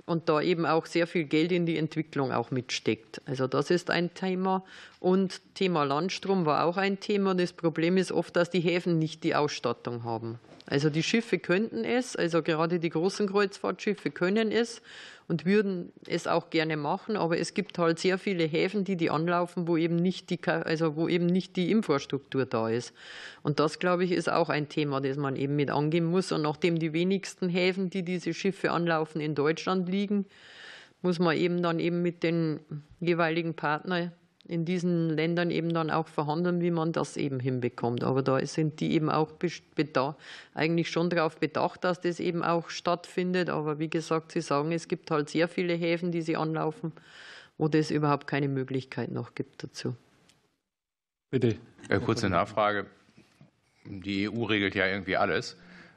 [0.06, 3.20] und da eben auch sehr viel Geld in die Entwicklung auch mitsteckt.
[3.24, 4.64] Also das ist ein Thema.
[4.98, 7.34] Und Thema Landstrom war auch ein Thema.
[7.34, 10.38] Das Problem ist oft, dass die Häfen nicht die Ausstattung haben.
[10.66, 14.80] Also die Schiffe könnten es, also gerade die großen Kreuzfahrtschiffe können es
[15.28, 19.10] und würden es auch gerne machen, aber es gibt halt sehr viele Häfen, die die
[19.10, 22.92] anlaufen, wo eben nicht die, also wo eben nicht die Infrastruktur da ist.
[23.42, 26.32] Und das, glaube ich, ist auch ein Thema, das man eben mit angehen muss.
[26.32, 30.26] Und nachdem die wenigsten Häfen, die diese Schiffe anlaufen, in Deutschland liegen,
[31.02, 32.60] muss man eben dann eben mit den
[33.00, 34.12] jeweiligen Partnern
[34.48, 38.02] in diesen Ländern eben dann auch verhandeln, wie man das eben hinbekommt.
[38.02, 39.32] Aber da sind die eben auch
[40.54, 43.50] eigentlich schon darauf bedacht, dass das eben auch stattfindet.
[43.50, 46.92] Aber wie gesagt, Sie sagen, es gibt halt sehr viele Häfen, die sie anlaufen,
[47.56, 49.94] wo das überhaupt keine Möglichkeit noch gibt dazu.
[51.30, 51.56] Bitte.
[52.04, 52.86] Kurze Nachfrage.
[53.84, 55.56] Die EU regelt ja irgendwie alles.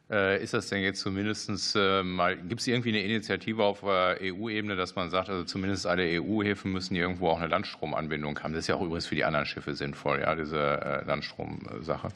[0.10, 4.76] Äh, ist das denn jetzt zumindest äh, mal, gibt es irgendwie eine Initiative auf EU-Ebene,
[4.76, 8.54] dass man sagt, also zumindest alle EU-Häfen müssen irgendwo auch eine Landstromanbindung haben?
[8.54, 12.10] Das ist ja auch übrigens für die anderen Schiffe sinnvoll, ja, diese äh, Landstromsache.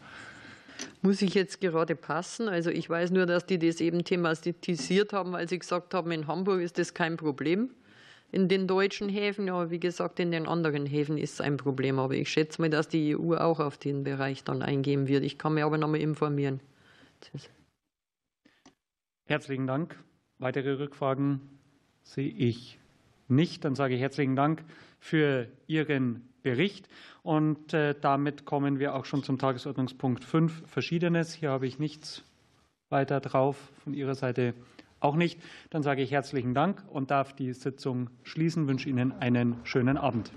[1.02, 2.48] Muss ich jetzt gerade passen?
[2.48, 6.28] Also ich weiß nur, dass die das eben thematisiert haben, weil sie gesagt haben, in
[6.28, 7.72] Hamburg ist das kein Problem.
[8.32, 11.98] In den deutschen Häfen, aber wie gesagt, in den anderen Häfen ist es ein Problem.
[11.98, 15.24] Aber ich schätze mal, dass die EU auch auf den Bereich dann eingehen wird.
[15.24, 16.60] Ich kann mich aber noch mal informieren.
[19.30, 19.96] Herzlichen Dank.
[20.40, 21.40] Weitere Rückfragen
[22.02, 22.80] sehe ich
[23.28, 23.64] nicht.
[23.64, 24.64] Dann sage ich herzlichen Dank
[25.00, 26.90] für Ihren Bericht.
[27.22, 31.32] Und äh, damit kommen wir auch schon zum Tagesordnungspunkt 5, Verschiedenes.
[31.36, 32.24] Hier habe ich nichts
[32.90, 34.56] weiter drauf, von Ihrer Seite
[35.00, 35.40] auch nicht.
[35.70, 38.64] Dann sage ich herzlichen Dank und darf die Sitzung schließen.
[38.64, 40.32] Ich wünsche Ihnen einen schönen Abend.